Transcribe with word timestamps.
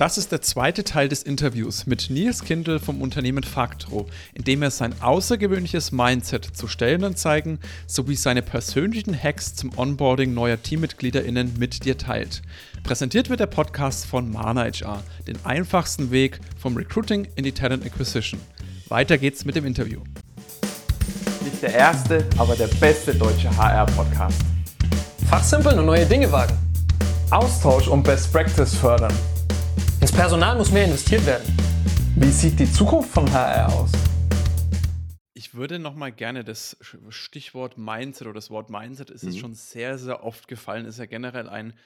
Das 0.00 0.16
ist 0.16 0.32
der 0.32 0.40
zweite 0.40 0.82
Teil 0.82 1.10
des 1.10 1.22
Interviews 1.22 1.84
mit 1.84 2.08
Nils 2.08 2.42
Kindl 2.42 2.78
vom 2.78 3.02
Unternehmen 3.02 3.42
Factro, 3.42 4.06
in 4.32 4.44
dem 4.44 4.62
er 4.62 4.70
sein 4.70 4.94
außergewöhnliches 5.02 5.92
Mindset 5.92 6.42
zu 6.56 6.68
Stellenanzeigen 6.68 7.58
sowie 7.86 8.16
seine 8.16 8.40
persönlichen 8.40 9.14
Hacks 9.14 9.54
zum 9.56 9.76
Onboarding 9.76 10.32
neuer 10.32 10.56
TeammitgliederInnen 10.62 11.52
mit 11.58 11.84
dir 11.84 11.98
teilt. 11.98 12.40
Präsentiert 12.82 13.28
wird 13.28 13.40
der 13.40 13.46
Podcast 13.46 14.06
von 14.06 14.30
Mana 14.30 14.62
HR, 14.62 15.02
den 15.26 15.36
einfachsten 15.44 16.10
Weg 16.10 16.40
vom 16.58 16.78
Recruiting 16.78 17.28
in 17.36 17.44
die 17.44 17.52
Talent 17.52 17.84
Acquisition. 17.84 18.40
Weiter 18.88 19.18
geht's 19.18 19.44
mit 19.44 19.54
dem 19.54 19.66
Interview. 19.66 20.00
Nicht 21.44 21.60
der 21.60 21.74
erste, 21.74 22.26
aber 22.38 22.56
der 22.56 22.68
beste 22.68 23.14
deutsche 23.14 23.54
HR-Podcast. 23.54 24.40
Fachsimpeln 25.28 25.78
und 25.78 25.84
neue 25.84 26.06
Dinge 26.06 26.32
wagen. 26.32 26.56
Austausch 27.30 27.86
und 27.86 28.02
Best 28.02 28.32
Practice 28.32 28.74
fördern. 28.74 29.12
Ins 30.10 30.18
Personal 30.18 30.56
muss 30.56 30.72
mehr 30.72 30.86
investiert 30.86 31.24
werden. 31.24 31.56
Wie 32.16 32.32
sieht 32.32 32.58
die 32.58 32.70
Zukunft 32.70 33.10
von 33.10 33.30
HR 33.30 33.72
aus? 33.72 33.92
Ich 35.34 35.54
würde 35.54 35.78
noch 35.78 35.94
mal 35.94 36.10
gerne 36.10 36.42
das 36.42 36.76
Stichwort 37.10 37.78
Mindset 37.78 38.26
oder 38.26 38.34
das 38.34 38.50
Wort 38.50 38.70
Mindset 38.70 39.10
ist 39.10 39.22
mhm. 39.22 39.36
schon 39.36 39.54
sehr, 39.54 39.98
sehr 39.98 40.24
oft 40.24 40.48
gefallen, 40.48 40.84
ist 40.84 40.98
ja 40.98 41.06
generell 41.06 41.48
ein 41.48 41.78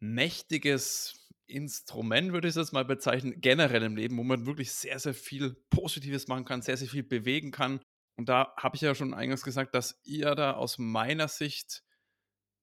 mächtiges 0.00 1.30
Instrument, 1.46 2.32
würde 2.32 2.48
ich 2.48 2.52
es 2.52 2.56
jetzt 2.56 2.72
mal 2.72 2.86
bezeichnen, 2.86 3.38
generell 3.42 3.82
im 3.82 3.96
Leben, 3.96 4.16
wo 4.16 4.22
man 4.22 4.46
wirklich 4.46 4.72
sehr, 4.72 4.98
sehr 4.98 5.12
viel 5.12 5.54
Positives 5.68 6.28
machen 6.28 6.46
kann, 6.46 6.62
sehr, 6.62 6.78
sehr 6.78 6.88
viel 6.88 7.02
bewegen 7.02 7.50
kann. 7.50 7.80
Und 8.16 8.30
da 8.30 8.54
habe 8.56 8.76
ich 8.76 8.80
ja 8.80 8.94
schon 8.94 9.12
eingangs 9.12 9.42
gesagt, 9.42 9.74
dass 9.74 10.00
ihr 10.04 10.34
da 10.34 10.52
aus 10.52 10.78
meiner 10.78 11.28
Sicht, 11.28 11.82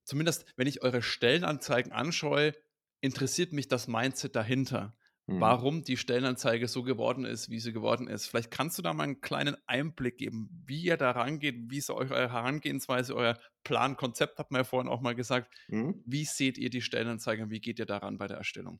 zumindest 0.04 0.52
wenn 0.55 0.66
ich 0.66 0.82
eure 0.82 1.04
Stellenanzeigen 1.04 1.91
anschaue, 1.91 2.54
interessiert 3.02 3.53
mich 3.53 3.67
das 3.67 3.88
Mindset 3.88 4.35
dahinter. 4.35 4.95
Mhm. 5.30 5.41
Warum 5.41 5.84
die 5.84 5.98
Stellenanzeige 5.98 6.67
so 6.67 6.81
geworden 6.81 7.23
ist, 7.23 7.49
wie 7.52 7.59
sie 7.59 7.71
geworden 7.71 8.07
ist. 8.07 8.26
Vielleicht 8.26 8.49
kannst 8.49 8.79
du 8.79 8.82
da 8.82 8.93
mal 8.93 9.04
einen 9.04 9.21
kleinen 9.21 9.55
Einblick 9.68 10.18
geben, 10.18 10.49
wie 10.65 10.82
ihr 10.82 10.98
da 10.98 11.12
rangeht, 11.12 11.55
wie 11.70 11.77
ist 11.77 11.91
eure 11.91 12.32
Herangehensweise, 12.32 13.15
euer 13.15 13.37
Plan, 13.63 13.96
Konzept, 13.96 14.40
hat 14.40 14.49
man 14.49 14.62
ja 14.62 14.63
vorhin 14.63 14.90
auch 14.90 15.01
mal 15.01 15.13
gesagt. 15.13 15.54
Mhm. 15.68 16.01
Wie 16.05 16.26
seht 16.26 16.57
ihr 16.57 16.71
die 16.71 16.82
Stellenanzeige 16.82 17.43
und 17.43 17.51
wie 17.51 17.62
geht 17.62 17.77
ihr 17.77 17.85
daran 17.85 18.18
bei 18.18 18.27
der 18.27 18.37
Erstellung? 18.37 18.79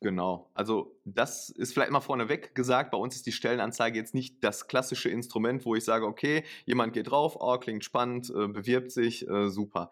Genau, 0.00 0.48
also 0.54 1.00
das 1.04 1.48
ist 1.48 1.72
vielleicht 1.72 1.90
mal 1.90 2.00
vorneweg 2.00 2.54
gesagt. 2.54 2.92
Bei 2.92 2.98
uns 2.98 3.16
ist 3.16 3.26
die 3.26 3.32
Stellenanzeige 3.32 3.98
jetzt 3.98 4.14
nicht 4.14 4.44
das 4.44 4.68
klassische 4.68 5.08
Instrument, 5.08 5.64
wo 5.64 5.74
ich 5.74 5.84
sage, 5.84 6.06
okay, 6.06 6.44
jemand 6.66 6.92
geht 6.92 7.10
drauf, 7.10 7.36
oh, 7.40 7.58
klingt 7.58 7.84
spannend, 7.84 8.30
äh, 8.30 8.46
bewirbt 8.46 8.92
sich, 8.92 9.26
äh, 9.26 9.48
super 9.48 9.90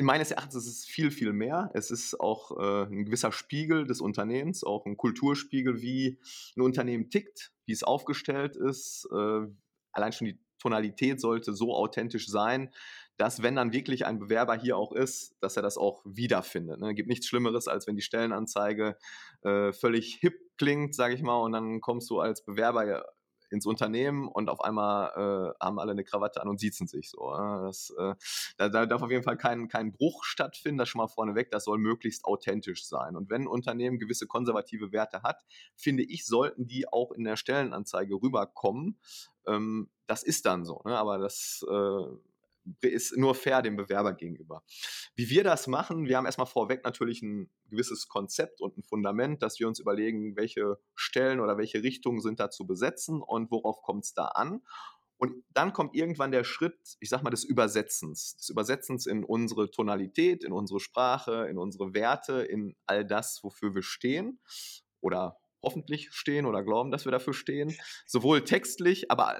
meines 0.00 0.30
Erachtens 0.30 0.66
ist 0.66 0.78
es 0.78 0.84
viel, 0.84 1.10
viel 1.10 1.32
mehr. 1.32 1.70
Es 1.74 1.90
ist 1.90 2.18
auch 2.20 2.56
äh, 2.58 2.84
ein 2.84 3.04
gewisser 3.04 3.32
Spiegel 3.32 3.86
des 3.86 4.00
Unternehmens, 4.00 4.64
auch 4.64 4.86
ein 4.86 4.96
Kulturspiegel, 4.96 5.82
wie 5.82 6.18
ein 6.56 6.62
Unternehmen 6.62 7.10
tickt, 7.10 7.52
wie 7.66 7.72
es 7.72 7.82
aufgestellt 7.82 8.56
ist. 8.56 9.08
Äh, 9.12 9.46
allein 9.92 10.12
schon 10.12 10.26
die 10.26 10.38
Tonalität 10.58 11.20
sollte 11.20 11.52
so 11.52 11.74
authentisch 11.74 12.28
sein, 12.28 12.70
dass 13.16 13.42
wenn 13.42 13.56
dann 13.56 13.72
wirklich 13.72 14.06
ein 14.06 14.18
Bewerber 14.18 14.54
hier 14.54 14.76
auch 14.76 14.92
ist, 14.92 15.34
dass 15.40 15.56
er 15.56 15.62
das 15.62 15.76
auch 15.76 16.02
wiederfindet. 16.04 16.80
Ne? 16.80 16.90
Es 16.90 16.94
gibt 16.94 17.08
nichts 17.08 17.26
Schlimmeres, 17.26 17.66
als 17.66 17.86
wenn 17.86 17.96
die 17.96 18.02
Stellenanzeige 18.02 18.96
äh, 19.42 19.72
völlig 19.72 20.16
hip 20.20 20.38
klingt, 20.56 20.94
sage 20.94 21.14
ich 21.14 21.22
mal, 21.22 21.40
und 21.40 21.52
dann 21.52 21.80
kommst 21.80 22.10
du 22.10 22.20
als 22.20 22.44
Bewerber 22.44 23.04
ins 23.50 23.66
Unternehmen 23.66 24.28
und 24.28 24.48
auf 24.48 24.60
einmal 24.60 25.54
äh, 25.58 25.64
haben 25.64 25.78
alle 25.78 25.92
eine 25.92 26.04
Krawatte 26.04 26.40
an 26.42 26.48
und 26.48 26.60
siezen 26.60 26.86
sich 26.86 27.10
so. 27.10 27.30
Ne? 27.34 27.62
Das, 27.66 27.90
äh, 27.98 28.14
da, 28.56 28.68
da, 28.68 28.86
darf 28.86 29.02
auf 29.02 29.10
jeden 29.10 29.24
Fall 29.24 29.36
kein, 29.36 29.68
kein 29.68 29.92
Bruch 29.92 30.24
stattfinden, 30.24 30.78
das 30.78 30.88
schon 30.88 31.00
mal 31.00 31.08
vorneweg, 31.08 31.50
das 31.50 31.64
soll 31.64 31.78
möglichst 31.78 32.24
authentisch 32.24 32.86
sein. 32.86 33.16
Und 33.16 33.30
wenn 33.30 33.42
ein 33.42 33.48
Unternehmen 33.48 33.98
gewisse 33.98 34.26
konservative 34.26 34.92
Werte 34.92 35.22
hat, 35.22 35.44
finde 35.76 36.02
ich, 36.02 36.26
sollten 36.26 36.66
die 36.66 36.88
auch 36.88 37.12
in 37.12 37.24
der 37.24 37.36
Stellenanzeige 37.36 38.14
rüberkommen. 38.14 38.98
Ähm, 39.46 39.88
das 40.06 40.22
ist 40.22 40.46
dann 40.46 40.64
so, 40.64 40.80
ne? 40.84 40.96
aber 40.96 41.18
das 41.18 41.64
äh, 41.68 42.27
ist 42.80 43.16
nur 43.16 43.34
fair 43.34 43.62
dem 43.62 43.76
Bewerber 43.76 44.14
gegenüber. 44.14 44.62
Wie 45.14 45.28
wir 45.30 45.44
das 45.44 45.66
machen, 45.66 46.06
wir 46.06 46.16
haben 46.16 46.26
erstmal 46.26 46.46
vorweg 46.46 46.84
natürlich 46.84 47.22
ein 47.22 47.50
gewisses 47.68 48.08
Konzept 48.08 48.60
und 48.60 48.76
ein 48.76 48.82
Fundament, 48.82 49.42
dass 49.42 49.58
wir 49.58 49.68
uns 49.68 49.80
überlegen, 49.80 50.36
welche 50.36 50.78
Stellen 50.94 51.40
oder 51.40 51.58
welche 51.58 51.82
Richtungen 51.82 52.20
sind 52.20 52.40
da 52.40 52.50
zu 52.50 52.66
besetzen 52.66 53.22
und 53.22 53.50
worauf 53.50 53.82
kommt 53.82 54.04
es 54.04 54.14
da 54.14 54.26
an. 54.26 54.62
Und 55.18 55.44
dann 55.52 55.72
kommt 55.72 55.96
irgendwann 55.96 56.30
der 56.30 56.44
Schritt, 56.44 56.78
ich 57.00 57.08
sag 57.08 57.24
mal, 57.24 57.30
des 57.30 57.42
Übersetzens. 57.42 58.36
Des 58.36 58.48
Übersetzens 58.50 59.06
in 59.06 59.24
unsere 59.24 59.68
Tonalität, 59.70 60.44
in 60.44 60.52
unsere 60.52 60.78
Sprache, 60.78 61.48
in 61.50 61.58
unsere 61.58 61.92
Werte, 61.92 62.42
in 62.42 62.76
all 62.86 63.04
das, 63.04 63.40
wofür 63.42 63.74
wir 63.74 63.82
stehen 63.82 64.38
oder 65.00 65.38
hoffentlich 65.62 66.08
stehen 66.12 66.46
oder 66.46 66.62
glauben, 66.62 66.90
dass 66.90 67.04
wir 67.04 67.12
dafür 67.12 67.34
stehen. 67.34 67.74
Sowohl 68.06 68.44
textlich, 68.44 69.10
aber 69.10 69.38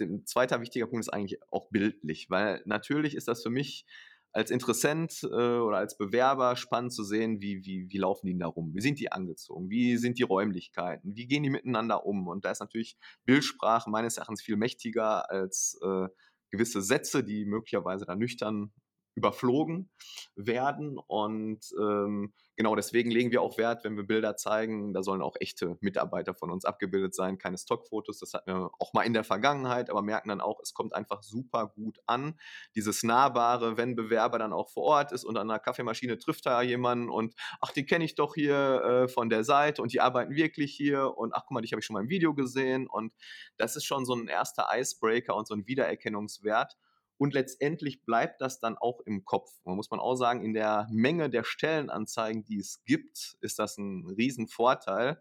ein 0.00 0.24
zweiter 0.26 0.60
wichtiger 0.60 0.86
Punkt 0.86 1.04
ist 1.04 1.12
eigentlich 1.12 1.40
auch 1.50 1.68
bildlich, 1.70 2.30
weil 2.30 2.62
natürlich 2.64 3.14
ist 3.14 3.28
das 3.28 3.42
für 3.42 3.50
mich 3.50 3.84
als 4.32 4.50
Interessent 4.50 5.22
äh, 5.22 5.26
oder 5.26 5.78
als 5.78 5.96
Bewerber 5.96 6.54
spannend 6.56 6.92
zu 6.92 7.02
sehen, 7.02 7.40
wie, 7.40 7.64
wie, 7.64 7.88
wie 7.88 7.98
laufen 7.98 8.26
die 8.26 8.38
da 8.38 8.46
rum, 8.46 8.72
wie 8.74 8.80
sind 8.80 9.00
die 9.00 9.10
angezogen, 9.10 9.70
wie 9.70 9.96
sind 9.96 10.18
die 10.18 10.22
Räumlichkeiten, 10.22 11.16
wie 11.16 11.26
gehen 11.26 11.42
die 11.42 11.50
miteinander 11.50 12.04
um. 12.04 12.28
Und 12.28 12.44
da 12.44 12.50
ist 12.50 12.60
natürlich 12.60 12.96
Bildsprache 13.24 13.90
meines 13.90 14.16
Erachtens 14.16 14.42
viel 14.42 14.56
mächtiger 14.56 15.30
als 15.30 15.78
äh, 15.82 16.08
gewisse 16.50 16.82
Sätze, 16.82 17.24
die 17.24 17.46
möglicherweise 17.46 18.04
da 18.04 18.14
nüchtern 18.14 18.72
überflogen 19.18 19.90
werden. 20.34 20.98
Und 20.98 21.60
ähm, 21.78 22.32
genau 22.56 22.74
deswegen 22.74 23.10
legen 23.10 23.30
wir 23.30 23.42
auch 23.42 23.58
Wert, 23.58 23.84
wenn 23.84 23.96
wir 23.96 24.04
Bilder 24.04 24.36
zeigen, 24.36 24.94
da 24.94 25.02
sollen 25.02 25.22
auch 25.22 25.36
echte 25.40 25.76
Mitarbeiter 25.80 26.34
von 26.34 26.50
uns 26.50 26.64
abgebildet 26.64 27.14
sein, 27.14 27.38
keine 27.38 27.58
Stockfotos. 27.58 28.18
Das 28.18 28.32
hatten 28.34 28.50
wir 28.50 28.70
auch 28.78 28.92
mal 28.92 29.02
in 29.02 29.12
der 29.12 29.24
Vergangenheit, 29.24 29.90
aber 29.90 30.02
merken 30.02 30.28
dann 30.28 30.40
auch, 30.40 30.60
es 30.62 30.72
kommt 30.72 30.94
einfach 30.94 31.22
super 31.22 31.68
gut 31.68 31.98
an. 32.06 32.38
Dieses 32.74 33.02
Nahbare, 33.02 33.76
wenn 33.76 33.96
Bewerber 33.96 34.38
dann 34.38 34.52
auch 34.52 34.70
vor 34.70 34.84
Ort 34.84 35.12
ist 35.12 35.24
und 35.24 35.36
an 35.36 35.50
einer 35.50 35.58
Kaffeemaschine 35.58 36.18
trifft 36.18 36.46
da 36.46 36.62
jemanden 36.62 37.10
und 37.10 37.34
ach, 37.60 37.72
die 37.72 37.84
kenne 37.84 38.04
ich 38.04 38.14
doch 38.14 38.34
hier 38.34 38.82
äh, 38.82 39.08
von 39.08 39.28
der 39.28 39.44
Seite 39.44 39.82
und 39.82 39.92
die 39.92 40.00
arbeiten 40.00 40.34
wirklich 40.34 40.74
hier 40.74 41.16
und 41.16 41.34
ach, 41.34 41.42
guck 41.42 41.52
mal, 41.52 41.60
dich 41.60 41.72
habe 41.72 41.80
ich 41.80 41.86
schon 41.86 41.94
mal 41.94 42.02
im 42.02 42.08
Video 42.08 42.34
gesehen. 42.34 42.86
Und 42.86 43.12
das 43.56 43.76
ist 43.76 43.84
schon 43.84 44.04
so 44.04 44.14
ein 44.14 44.28
erster 44.28 44.68
Icebreaker 44.72 45.34
und 45.34 45.46
so 45.46 45.54
ein 45.54 45.66
Wiedererkennungswert. 45.66 46.76
Und 47.18 47.34
letztendlich 47.34 48.04
bleibt 48.04 48.40
das 48.40 48.60
dann 48.60 48.78
auch 48.78 49.00
im 49.00 49.24
Kopf. 49.24 49.50
Man 49.64 49.76
muss 49.76 49.90
man 49.90 50.00
auch 50.00 50.14
sagen, 50.14 50.42
in 50.42 50.54
der 50.54 50.86
Menge 50.90 51.28
der 51.28 51.44
Stellenanzeigen, 51.44 52.44
die 52.44 52.58
es 52.58 52.84
gibt, 52.84 53.36
ist 53.40 53.58
das 53.58 53.76
ein 53.76 54.06
Riesenvorteil, 54.06 55.20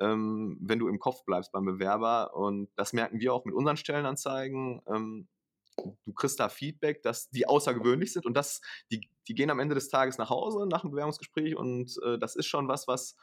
ähm, 0.00 0.58
wenn 0.60 0.78
du 0.78 0.88
im 0.88 0.98
Kopf 0.98 1.24
bleibst 1.24 1.52
beim 1.52 1.66
Bewerber. 1.66 2.34
Und 2.34 2.70
das 2.76 2.94
merken 2.94 3.20
wir 3.20 3.34
auch 3.34 3.44
mit 3.44 3.54
unseren 3.54 3.76
Stellenanzeigen. 3.76 4.80
Ähm, 4.88 5.28
du 5.76 6.12
kriegst 6.14 6.40
da 6.40 6.48
Feedback, 6.48 7.02
dass 7.02 7.30
die 7.30 7.46
außergewöhnlich 7.46 8.12
sind 8.12 8.26
und 8.26 8.34
das, 8.34 8.60
die, 8.90 9.08
die 9.28 9.34
gehen 9.34 9.50
am 9.50 9.58
Ende 9.58 9.74
des 9.74 9.88
Tages 9.88 10.18
nach 10.18 10.30
Hause 10.30 10.66
nach 10.68 10.82
dem 10.82 10.90
Bewerbungsgespräch 10.90 11.56
und 11.56 11.96
äh, 12.04 12.18
das 12.18 12.36
ist 12.36 12.46
schon 12.46 12.68
was, 12.68 12.86
was 12.86 13.16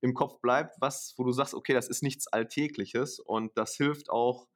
im 0.00 0.14
Kopf 0.14 0.40
bleibt, 0.40 0.76
was, 0.80 1.14
wo 1.16 1.24
du 1.24 1.32
sagst, 1.32 1.54
okay, 1.54 1.72
das 1.72 1.88
ist 1.88 2.02
nichts 2.02 2.26
Alltägliches 2.26 3.20
und 3.20 3.56
das 3.56 3.76
hilft 3.76 4.10
auch 4.10 4.46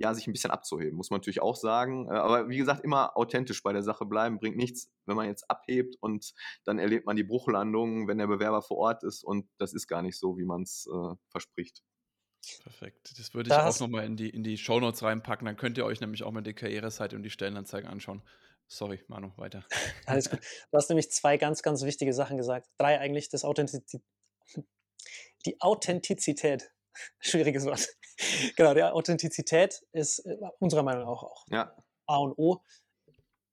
ja, 0.00 0.14
sich 0.14 0.26
ein 0.26 0.32
bisschen 0.32 0.50
abzuheben, 0.50 0.96
muss 0.96 1.10
man 1.10 1.18
natürlich 1.18 1.42
auch 1.42 1.56
sagen. 1.56 2.08
Äh, 2.08 2.14
aber 2.14 2.48
wie 2.48 2.56
gesagt, 2.56 2.82
immer 2.82 3.16
authentisch 3.16 3.62
bei 3.62 3.72
der 3.72 3.82
Sache 3.82 4.06
bleiben, 4.06 4.38
bringt 4.38 4.56
nichts, 4.56 4.90
wenn 5.06 5.16
man 5.16 5.26
jetzt 5.26 5.48
abhebt 5.50 5.96
und 6.00 6.32
dann 6.64 6.78
erlebt 6.78 7.06
man 7.06 7.16
die 7.16 7.24
Bruchlandung, 7.24 8.08
wenn 8.08 8.18
der 8.18 8.26
Bewerber 8.26 8.62
vor 8.62 8.78
Ort 8.78 9.04
ist 9.04 9.22
und 9.22 9.46
das 9.58 9.74
ist 9.74 9.86
gar 9.86 10.02
nicht 10.02 10.18
so, 10.18 10.38
wie 10.38 10.44
man 10.44 10.62
es 10.62 10.88
äh, 10.90 11.14
verspricht. 11.28 11.82
Perfekt. 12.62 13.18
Das 13.18 13.34
würde 13.34 13.48
ich 13.48 13.54
das 13.54 13.76
auch 13.76 13.80
nochmal 13.80 14.06
in 14.06 14.16
die, 14.16 14.30
in 14.30 14.42
die 14.42 14.56
Shownotes 14.56 15.02
reinpacken. 15.02 15.44
Dann 15.44 15.58
könnt 15.58 15.76
ihr 15.76 15.84
euch 15.84 16.00
nämlich 16.00 16.22
auch 16.22 16.32
mal 16.32 16.40
die 16.40 16.54
Karriereseite 16.54 17.14
und 17.14 17.22
die 17.22 17.30
Stellenanzeigen 17.30 17.88
anschauen. 17.88 18.22
Sorry, 18.66 19.04
Manu, 19.08 19.32
weiter. 19.36 19.66
Alles 20.06 20.30
gut. 20.30 20.40
Du 20.70 20.76
hast 20.78 20.88
nämlich 20.88 21.10
zwei 21.10 21.36
ganz, 21.36 21.62
ganz 21.62 21.82
wichtige 21.82 22.14
Sachen 22.14 22.38
gesagt. 22.38 22.68
Drei 22.78 22.98
eigentlich, 22.98 23.28
das 23.28 23.44
Authentizität. 23.44 24.02
Die 25.44 25.60
Authentizität 25.60 26.70
Schwieriges 27.20 27.64
Wort. 27.64 27.88
genau, 28.56 28.74
der 28.74 28.94
Authentizität 28.94 29.82
ist 29.92 30.20
äh, 30.20 30.36
unserer 30.58 30.82
Meinung 30.82 31.04
nach 31.04 31.22
auch, 31.22 31.44
ja. 31.50 31.74
A 32.06 32.16
und 32.18 32.36
O. 32.38 32.62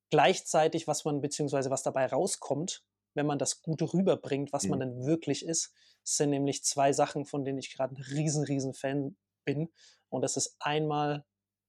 Gleichzeitig, 0.10 0.88
was 0.88 1.06
man, 1.06 1.22
beziehungsweise 1.22 1.69
was 1.69 1.84
dabei 1.84 2.06
rauskommt, 2.06 2.84
wenn 3.13 3.25
man 3.25 3.39
das 3.39 3.62
Gute 3.62 3.94
rüberbringt, 3.94 4.54
was 4.54 4.63
mhm. 4.63 4.69
man 4.69 4.80
denn 4.80 5.06
wirklich 5.06 5.45
ist, 5.45 5.74
sind 6.04 6.30
nämlich 6.30 6.63
zwei 6.63 6.94
Sachen, 6.94 7.25
von 7.25 7.44
denen 7.44 7.57
ich 7.57 7.75
gerade 7.75 7.95
ein 7.95 8.01
riesen, 8.01 8.44
riesen 8.45 8.74
Fan 8.74 9.18
bin. 9.44 9.69
Und 10.10 10.22
das 10.22 10.38
ist 10.38 10.56
einmal 10.60 11.25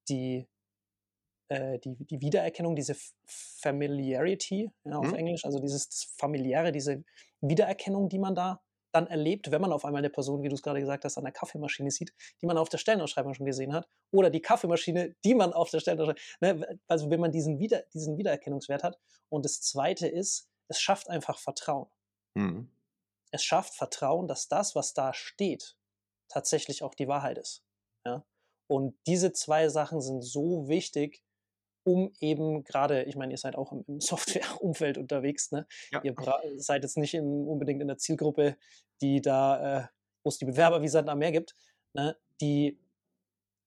die, 0.08 0.46
äh, 1.48 1.78
die, 1.80 1.96
die 1.96 2.20
Wiedererkennung, 2.20 2.76
diese 2.76 2.96
Familiarity 3.26 4.70
ja, 4.84 4.96
auf 4.96 5.08
mhm. 5.08 5.14
Englisch, 5.14 5.44
also 5.44 5.58
dieses 5.58 6.12
familiäre, 6.16 6.70
diese 6.70 7.02
Wiedererkennung, 7.40 8.08
die 8.08 8.18
man 8.18 8.34
da 8.34 8.60
dann 8.92 9.06
erlebt, 9.06 9.50
wenn 9.50 9.60
man 9.60 9.72
auf 9.72 9.84
einmal 9.84 10.00
eine 10.00 10.10
Person, 10.10 10.42
wie 10.42 10.48
du 10.48 10.54
es 10.54 10.62
gerade 10.62 10.80
gesagt 10.80 11.04
hast, 11.04 11.18
an 11.18 11.24
der 11.24 11.32
Kaffeemaschine 11.32 11.90
sieht, 11.90 12.14
die 12.40 12.46
man 12.46 12.58
auf 12.58 12.68
der 12.68 12.78
Stellenausschreibung 12.78 13.34
schon 13.34 13.46
gesehen 13.46 13.72
hat, 13.72 13.88
oder 14.10 14.30
die 14.30 14.40
Kaffeemaschine, 14.40 15.14
die 15.24 15.34
man 15.34 15.52
auf 15.52 15.70
der 15.70 15.80
Stellenausschreibung, 15.80 16.22
ne, 16.40 16.80
also 16.86 17.10
wenn 17.10 17.20
man 17.20 17.32
diesen, 17.32 17.58
Wieder, 17.58 17.82
diesen 17.94 18.16
Wiedererkennungswert 18.16 18.82
hat. 18.82 18.98
Und 19.28 19.44
das 19.44 19.60
Zweite 19.60 20.08
ist, 20.08 20.48
es 20.68 20.80
schafft 20.80 21.08
einfach 21.08 21.38
Vertrauen. 21.38 21.88
Mhm. 22.34 22.70
es 23.30 23.42
schafft 23.42 23.74
Vertrauen, 23.74 24.28
dass 24.28 24.48
das, 24.48 24.74
was 24.74 24.94
da 24.94 25.12
steht, 25.12 25.76
tatsächlich 26.28 26.82
auch 26.82 26.94
die 26.94 27.08
Wahrheit 27.08 27.38
ist. 27.38 27.64
Ja? 28.04 28.24
Und 28.68 28.96
diese 29.06 29.32
zwei 29.32 29.68
Sachen 29.68 30.00
sind 30.00 30.22
so 30.22 30.68
wichtig, 30.68 31.22
um 31.88 32.12
eben 32.20 32.64
gerade, 32.64 33.04
ich 33.04 33.16
meine, 33.16 33.32
ihr 33.32 33.38
seid 33.38 33.56
auch 33.56 33.72
im, 33.72 33.84
Software-Umfeld 34.00 34.98
unterwegs, 34.98 35.50
ne? 35.50 35.66
Ja. 35.90 36.02
Ihr 36.02 36.14
seid 36.56 36.82
jetzt 36.82 36.98
nicht 36.98 37.14
in, 37.14 37.46
unbedingt 37.46 37.80
in 37.80 37.88
der 37.88 37.96
Zielgruppe, 37.96 38.56
die 39.00 39.22
da, 39.22 39.78
äh, 39.78 39.86
wo 40.22 40.28
es 40.28 40.38
die 40.38 40.44
Bewerber 40.44 40.82
wie 40.82 40.88
Sand 40.88 41.08
am 41.08 41.18
Meer 41.18 41.32
gibt, 41.32 41.54
ne? 41.94 42.16
die, 42.40 42.78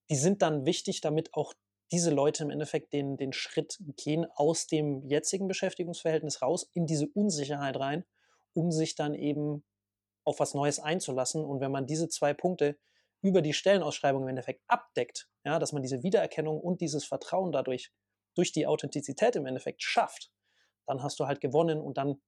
die 0.08 0.16
sind 0.16 0.42
dann 0.42 0.64
wichtig, 0.64 1.00
damit 1.00 1.34
auch 1.34 1.54
diese 1.90 2.10
Leute 2.10 2.44
im 2.44 2.50
Endeffekt 2.50 2.92
den, 2.92 3.16
den 3.16 3.32
Schritt 3.32 3.78
gehen 3.96 4.26
aus 4.34 4.66
dem 4.66 5.02
jetzigen 5.06 5.48
Beschäftigungsverhältnis 5.48 6.40
raus 6.40 6.70
in 6.72 6.86
diese 6.86 7.08
Unsicherheit 7.08 7.78
rein, 7.78 8.04
um 8.54 8.70
sich 8.70 8.94
dann 8.94 9.14
eben 9.14 9.64
auf 10.24 10.40
was 10.40 10.54
Neues 10.54 10.78
einzulassen. 10.78 11.44
Und 11.44 11.60
wenn 11.60 11.72
man 11.72 11.86
diese 11.86 12.08
zwei 12.08 12.32
Punkte 12.32 12.78
über 13.20 13.42
die 13.42 13.52
Stellenausschreibung 13.52 14.22
im 14.22 14.28
Endeffekt 14.28 14.62
abdeckt, 14.68 15.28
ja, 15.44 15.58
dass 15.58 15.72
man 15.72 15.82
diese 15.82 16.02
Wiedererkennung 16.02 16.60
und 16.60 16.80
dieses 16.80 17.04
Vertrauen 17.04 17.52
dadurch 17.52 17.92
durch 18.34 18.52
die 18.52 18.66
Authentizität 18.66 19.36
im 19.36 19.46
Endeffekt 19.46 19.82
schafft, 19.82 20.30
dann 20.86 21.02
hast 21.02 21.20
du 21.20 21.26
halt 21.26 21.40
gewonnen 21.40 21.80
und 21.80 21.96
dann 21.96 22.20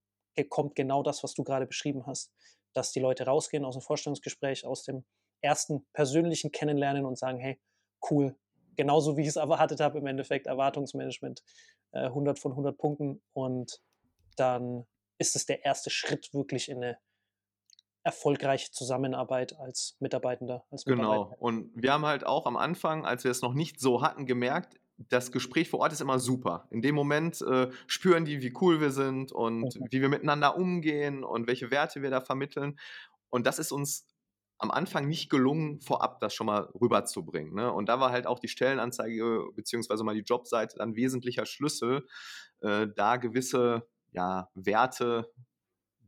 kommt 0.48 0.74
genau 0.74 1.02
das, 1.02 1.22
was 1.22 1.34
du 1.34 1.44
gerade 1.44 1.66
beschrieben 1.66 2.06
hast, 2.06 2.32
dass 2.72 2.92
die 2.92 3.00
Leute 3.00 3.26
rausgehen 3.26 3.64
aus 3.64 3.74
dem 3.76 3.82
Vorstellungsgespräch, 3.82 4.66
aus 4.66 4.82
dem 4.84 5.04
ersten 5.40 5.86
persönlichen 5.92 6.50
Kennenlernen 6.50 7.04
und 7.04 7.18
sagen, 7.18 7.38
hey, 7.38 7.60
cool, 8.10 8.36
genauso 8.76 9.16
wie 9.16 9.22
ich 9.22 9.28
es 9.28 9.36
erwartet 9.36 9.80
habe, 9.80 9.98
im 9.98 10.06
Endeffekt 10.06 10.46
Erwartungsmanagement, 10.46 11.42
äh, 11.92 12.06
100 12.06 12.38
von 12.38 12.52
100 12.52 12.76
Punkten 12.76 13.22
und 13.32 13.80
dann 14.36 14.86
ist 15.18 15.36
es 15.36 15.46
der 15.46 15.64
erste 15.64 15.90
Schritt 15.90 16.34
wirklich 16.34 16.68
in 16.68 16.78
eine 16.78 16.98
erfolgreiche 18.02 18.70
Zusammenarbeit 18.70 19.58
als 19.58 19.96
Mitarbeitender. 20.00 20.66
Als 20.70 20.84
genau. 20.84 21.34
Und 21.38 21.70
wir 21.74 21.92
haben 21.92 22.04
halt 22.04 22.26
auch 22.26 22.46
am 22.46 22.56
Anfang, 22.56 23.06
als 23.06 23.24
wir 23.24 23.30
es 23.30 23.40
noch 23.40 23.54
nicht 23.54 23.80
so 23.80 24.02
hatten, 24.02 24.26
gemerkt, 24.26 24.78
das 24.96 25.32
Gespräch 25.32 25.68
vor 25.68 25.80
Ort 25.80 25.92
ist 25.92 26.00
immer 26.00 26.18
super. 26.18 26.68
In 26.70 26.82
dem 26.82 26.94
Moment 26.94 27.40
äh, 27.42 27.70
spüren 27.86 28.24
die, 28.24 28.42
wie 28.42 28.54
cool 28.60 28.80
wir 28.80 28.90
sind 28.90 29.32
und 29.32 29.62
mhm. 29.62 29.86
wie 29.90 30.00
wir 30.00 30.08
miteinander 30.08 30.56
umgehen 30.56 31.24
und 31.24 31.46
welche 31.46 31.70
Werte 31.70 32.02
wir 32.02 32.10
da 32.10 32.20
vermitteln. 32.20 32.78
Und 33.30 33.46
das 33.46 33.58
ist 33.58 33.72
uns 33.72 34.06
am 34.58 34.70
Anfang 34.70 35.08
nicht 35.08 35.30
gelungen, 35.30 35.80
vorab 35.80 36.20
das 36.20 36.34
schon 36.34 36.46
mal 36.46 36.70
rüberzubringen. 36.80 37.54
Ne? 37.54 37.72
Und 37.72 37.88
da 37.88 38.00
war 38.00 38.12
halt 38.12 38.26
auch 38.26 38.38
die 38.38 38.48
Stellenanzeige 38.48 39.48
beziehungsweise 39.54 40.04
mal 40.04 40.14
die 40.14 40.22
Jobseite 40.22 40.78
dann 40.78 40.94
wesentlicher 40.94 41.44
Schlüssel, 41.44 42.06
äh, 42.60 42.86
da 42.94 43.16
gewisse 43.16 43.86
ja, 44.12 44.48
Werte, 44.54 45.30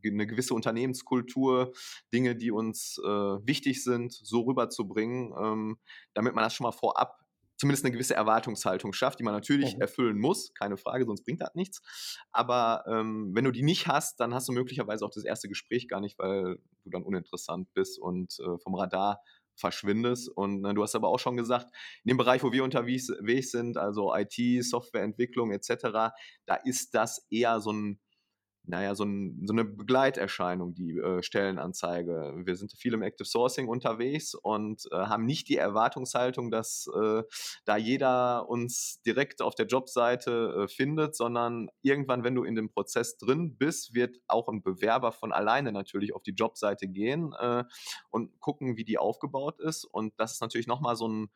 eine 0.04 0.26
gewisse 0.28 0.54
Unternehmenskultur, 0.54 1.72
Dinge, 2.14 2.36
die 2.36 2.52
uns 2.52 2.98
äh, 3.04 3.08
wichtig 3.08 3.82
sind, 3.82 4.12
so 4.12 4.42
rüberzubringen, 4.42 5.34
ähm, 5.36 5.78
damit 6.14 6.34
man 6.34 6.44
das 6.44 6.54
schon 6.54 6.64
mal 6.64 6.72
vorab 6.72 7.25
zumindest 7.56 7.84
eine 7.84 7.92
gewisse 7.92 8.14
Erwartungshaltung 8.14 8.92
schafft, 8.92 9.18
die 9.18 9.24
man 9.24 9.34
natürlich 9.34 9.74
mhm. 9.76 9.80
erfüllen 9.80 10.18
muss, 10.18 10.52
keine 10.54 10.76
Frage, 10.76 11.04
sonst 11.04 11.24
bringt 11.24 11.40
das 11.40 11.54
nichts. 11.54 11.80
Aber 12.32 12.84
ähm, 12.88 13.30
wenn 13.34 13.44
du 13.44 13.50
die 13.50 13.62
nicht 13.62 13.86
hast, 13.86 14.20
dann 14.20 14.34
hast 14.34 14.48
du 14.48 14.52
möglicherweise 14.52 15.04
auch 15.04 15.10
das 15.10 15.24
erste 15.24 15.48
Gespräch 15.48 15.88
gar 15.88 16.00
nicht, 16.00 16.18
weil 16.18 16.58
du 16.84 16.90
dann 16.90 17.02
uninteressant 17.02 17.72
bist 17.74 17.98
und 17.98 18.38
äh, 18.40 18.58
vom 18.58 18.74
Radar 18.74 19.20
verschwindest. 19.56 20.28
Und 20.28 20.64
äh, 20.64 20.74
du 20.74 20.82
hast 20.82 20.94
aber 20.94 21.08
auch 21.08 21.18
schon 21.18 21.36
gesagt, 21.36 21.68
in 22.04 22.10
dem 22.10 22.16
Bereich, 22.16 22.42
wo 22.42 22.52
wir 22.52 22.62
unterwegs 22.62 23.50
sind, 23.50 23.76
also 23.76 24.14
IT, 24.14 24.64
Softwareentwicklung 24.64 25.50
etc., 25.50 26.12
da 26.46 26.54
ist 26.64 26.94
das 26.94 27.26
eher 27.30 27.60
so 27.60 27.72
ein 27.72 28.00
naja, 28.66 28.94
so, 28.94 29.04
ein, 29.04 29.46
so, 29.46 29.52
eine 29.52 29.64
Begleiterscheinung, 29.64 30.74
die 30.74 30.98
äh, 30.98 31.22
Stellenanzeige. 31.22 32.34
Wir 32.36 32.56
sind 32.56 32.72
viel 32.72 32.94
im 32.94 33.02
Active 33.02 33.26
Sourcing 33.26 33.68
unterwegs 33.68 34.34
und 34.34 34.86
äh, 34.90 34.96
haben 34.96 35.24
nicht 35.24 35.48
die 35.48 35.56
Erwartungshaltung, 35.56 36.50
dass 36.50 36.88
äh, 36.94 37.22
da 37.64 37.76
jeder 37.76 38.48
uns 38.48 39.00
direkt 39.06 39.40
auf 39.40 39.54
der 39.54 39.66
Jobseite 39.66 40.64
äh, 40.64 40.68
findet, 40.68 41.14
sondern 41.14 41.68
irgendwann, 41.82 42.24
wenn 42.24 42.34
du 42.34 42.42
in 42.42 42.56
dem 42.56 42.68
Prozess 42.68 43.16
drin 43.16 43.56
bist, 43.56 43.94
wird 43.94 44.18
auch 44.26 44.48
ein 44.48 44.62
Bewerber 44.62 45.12
von 45.12 45.32
alleine 45.32 45.70
natürlich 45.70 46.14
auf 46.14 46.22
die 46.22 46.34
Jobseite 46.34 46.88
gehen 46.88 47.34
äh, 47.38 47.64
und 48.10 48.40
gucken, 48.40 48.76
wie 48.76 48.84
die 48.84 48.98
aufgebaut 48.98 49.60
ist. 49.60 49.84
Und 49.84 50.12
das 50.18 50.32
ist 50.32 50.40
natürlich 50.40 50.66
nochmal 50.66 50.96
so 50.96 51.08
ein, 51.08 51.30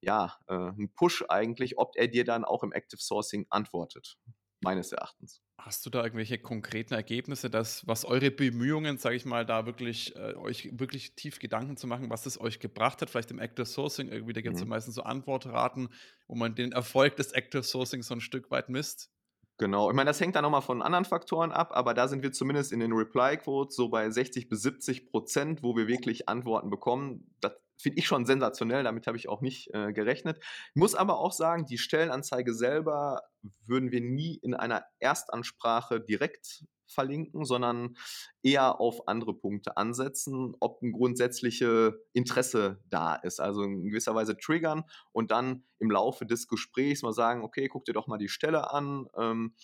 ja, 0.00 0.34
äh, 0.46 0.54
ein 0.54 0.90
Push 0.94 1.24
eigentlich, 1.28 1.78
ob 1.78 1.92
er 1.96 2.08
dir 2.08 2.24
dann 2.24 2.44
auch 2.46 2.62
im 2.62 2.72
Active 2.72 3.00
Sourcing 3.00 3.46
antwortet 3.50 4.18
meines 4.60 4.92
Erachtens. 4.92 5.42
Hast 5.58 5.84
du 5.84 5.90
da 5.90 6.02
irgendwelche 6.02 6.38
konkreten 6.38 6.94
Ergebnisse, 6.94 7.50
dass, 7.50 7.86
was 7.86 8.04
eure 8.04 8.30
Bemühungen, 8.30 8.98
sage 8.98 9.16
ich 9.16 9.24
mal, 9.24 9.44
da 9.44 9.66
wirklich, 9.66 10.16
äh, 10.16 10.34
euch 10.34 10.70
wirklich 10.78 11.14
tief 11.14 11.38
Gedanken 11.38 11.76
zu 11.76 11.86
machen, 11.86 12.08
was 12.08 12.26
es 12.26 12.40
euch 12.40 12.60
gebracht 12.60 13.02
hat, 13.02 13.10
vielleicht 13.10 13.30
im 13.30 13.38
Active 13.38 13.66
Sourcing, 13.66 14.08
irgendwie, 14.08 14.32
da 14.32 14.40
gibt 14.40 14.56
es 14.56 14.62
mhm. 14.62 14.68
ja 14.68 14.70
meistens 14.70 14.94
so 14.94 15.02
Antwortraten, 15.02 15.88
wo 16.26 16.34
man 16.34 16.54
den 16.54 16.72
Erfolg 16.72 17.16
des 17.16 17.32
Active 17.32 17.62
Sourcing 17.62 18.02
so 18.02 18.14
ein 18.14 18.20
Stück 18.20 18.50
weit 18.50 18.68
misst? 18.68 19.10
Genau, 19.58 19.90
ich 19.90 19.96
meine, 19.96 20.08
das 20.08 20.18
hängt 20.18 20.36
dann 20.36 20.42
nochmal 20.44 20.62
von 20.62 20.80
anderen 20.80 21.04
Faktoren 21.04 21.52
ab, 21.52 21.72
aber 21.74 21.92
da 21.92 22.08
sind 22.08 22.22
wir 22.22 22.32
zumindest 22.32 22.72
in 22.72 22.80
den 22.80 22.92
Reply-Quotes 22.92 23.76
so 23.76 23.90
bei 23.90 24.08
60 24.08 24.48
bis 24.48 24.62
70 24.62 25.10
Prozent, 25.10 25.62
wo 25.62 25.76
wir 25.76 25.86
wirklich 25.86 26.30
Antworten 26.30 26.70
bekommen. 26.70 27.34
Das 27.42 27.52
finde 27.80 27.98
ich 27.98 28.06
schon 28.06 28.26
sensationell, 28.26 28.84
damit 28.84 29.06
habe 29.06 29.16
ich 29.16 29.28
auch 29.28 29.40
nicht 29.40 29.72
äh, 29.74 29.92
gerechnet. 29.92 30.38
Ich 30.74 30.80
muss 30.80 30.94
aber 30.94 31.18
auch 31.18 31.32
sagen, 31.32 31.66
die 31.66 31.78
Stellenanzeige 31.78 32.54
selber 32.54 33.22
würden 33.66 33.90
wir 33.90 34.00
nie 34.00 34.36
in 34.36 34.54
einer 34.54 34.84
Erstansprache 34.98 36.00
direkt 36.00 36.64
verlinken, 36.90 37.44
sondern 37.44 37.96
eher 38.42 38.80
auf 38.80 39.08
andere 39.08 39.34
Punkte 39.34 39.76
ansetzen, 39.76 40.54
ob 40.60 40.82
ein 40.82 40.92
grundsätzliches 40.92 41.94
Interesse 42.12 42.80
da 42.88 43.14
ist. 43.14 43.40
Also 43.40 43.62
in 43.62 43.84
gewisser 43.84 44.14
Weise 44.14 44.36
triggern 44.36 44.84
und 45.12 45.30
dann 45.30 45.64
im 45.78 45.90
Laufe 45.90 46.26
des 46.26 46.48
Gesprächs 46.48 47.02
mal 47.02 47.12
sagen, 47.12 47.42
okay, 47.42 47.68
guck 47.68 47.84
dir 47.84 47.92
doch 47.92 48.08
mal 48.08 48.18
die 48.18 48.28
Stelle 48.28 48.70
an. 48.72 49.06
Ähm, 49.16 49.54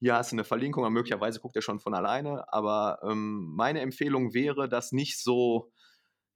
hier 0.00 0.14
hast 0.14 0.30
du 0.30 0.36
eine 0.36 0.44
Verlinkung, 0.44 0.84
aber 0.84 0.90
möglicherweise 0.90 1.40
guckt 1.40 1.56
er 1.56 1.62
schon 1.62 1.80
von 1.80 1.94
alleine. 1.94 2.50
Aber 2.52 3.00
ähm, 3.02 3.52
meine 3.56 3.80
Empfehlung 3.80 4.32
wäre, 4.32 4.68
das 4.68 4.92
nicht 4.92 5.20
so 5.20 5.72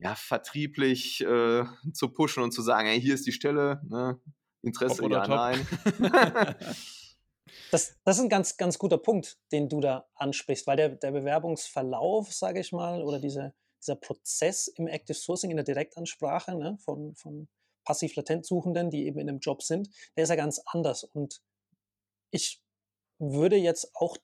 ja, 0.02 0.14
vertrieblich 0.14 1.20
äh, 1.20 1.64
zu 1.92 2.08
pushen 2.08 2.42
und 2.42 2.52
zu 2.52 2.62
sagen, 2.62 2.88
hey, 2.88 3.00
hier 3.00 3.14
ist 3.14 3.26
die 3.26 3.32
Stelle, 3.32 3.80
ne? 3.88 4.20
Interesse, 4.62 5.02
ja, 5.08 5.26
top. 5.26 5.36
nein. 5.36 5.66
das, 7.70 7.96
das 8.04 8.16
ist 8.16 8.22
ein 8.22 8.28
ganz, 8.28 8.56
ganz 8.56 8.78
guter 8.78 8.98
Punkt, 8.98 9.38
den 9.50 9.68
du 9.68 9.80
da 9.80 10.08
ansprichst, 10.14 10.66
weil 10.66 10.76
der, 10.76 10.90
der 10.90 11.10
Bewerbungsverlauf, 11.10 12.32
sage 12.32 12.60
ich 12.60 12.70
mal, 12.70 13.02
oder 13.02 13.18
diese, 13.18 13.54
dieser 13.80 13.96
Prozess 13.96 14.68
im 14.68 14.86
Active 14.86 15.16
Sourcing 15.16 15.50
in 15.50 15.56
der 15.56 15.64
Direktansprache 15.64 16.54
ne, 16.54 16.78
von, 16.78 17.14
von 17.16 17.48
passiv-latent-Suchenden, 17.84 18.90
die 18.90 19.06
eben 19.06 19.18
in 19.18 19.28
einem 19.28 19.40
Job 19.40 19.62
sind, 19.62 19.88
der 20.16 20.24
ist 20.24 20.30
ja 20.30 20.36
ganz 20.36 20.60
anders. 20.66 21.02
Und 21.02 21.42
ich 22.30 22.62
würde 23.18 23.56
jetzt 23.56 23.90
auch 23.94 24.16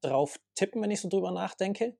drauf 0.00 0.38
tippen, 0.54 0.80
wenn 0.82 0.92
ich 0.92 1.00
so 1.00 1.08
drüber 1.08 1.32
nachdenke, 1.32 1.96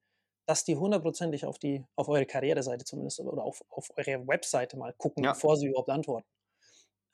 dass 0.46 0.64
die 0.64 0.76
hundertprozentig 0.76 1.44
auf 1.44 1.58
die, 1.58 1.84
auf 1.96 2.08
eure 2.08 2.24
Karriereseite 2.24 2.84
zumindest 2.84 3.20
oder 3.20 3.42
auf, 3.42 3.64
auf 3.68 3.90
eure 3.96 4.26
Webseite 4.26 4.76
mal 4.76 4.92
gucken, 4.94 5.24
ja. 5.24 5.32
bevor 5.32 5.56
sie 5.56 5.66
überhaupt 5.66 5.90
antworten. 5.90 6.28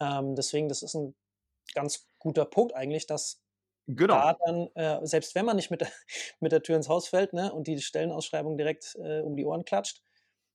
Ähm, 0.01 0.37
deswegen, 0.37 0.69
das 0.69 0.83
ist 0.83 0.95
ein 0.95 1.15
ganz 1.75 2.07
guter 2.19 2.45
Punkt 2.45 2.75
eigentlich, 2.75 3.07
dass 3.07 3.41
genau. 3.87 4.15
da 4.15 4.37
dann, 4.45 4.69
äh, 4.75 5.07
selbst 5.07 5.35
wenn 5.35 5.47
man 5.47 5.57
nicht 5.57 5.71
mit 5.71 5.81
der, 5.81 5.91
mit 6.41 6.53
der 6.53 6.63
Tür 6.63 6.77
ins 6.77 6.89
Haus 6.89 7.09
fällt 7.09 7.33
ne, 7.33 7.53
und 7.53 7.67
die 7.67 7.81
Stellenausschreibung 7.81 8.57
direkt 8.57 8.97
äh, 8.97 9.21
um 9.21 9.37
die 9.37 9.47
Ohren 9.47 9.65
klatscht, 9.65 10.03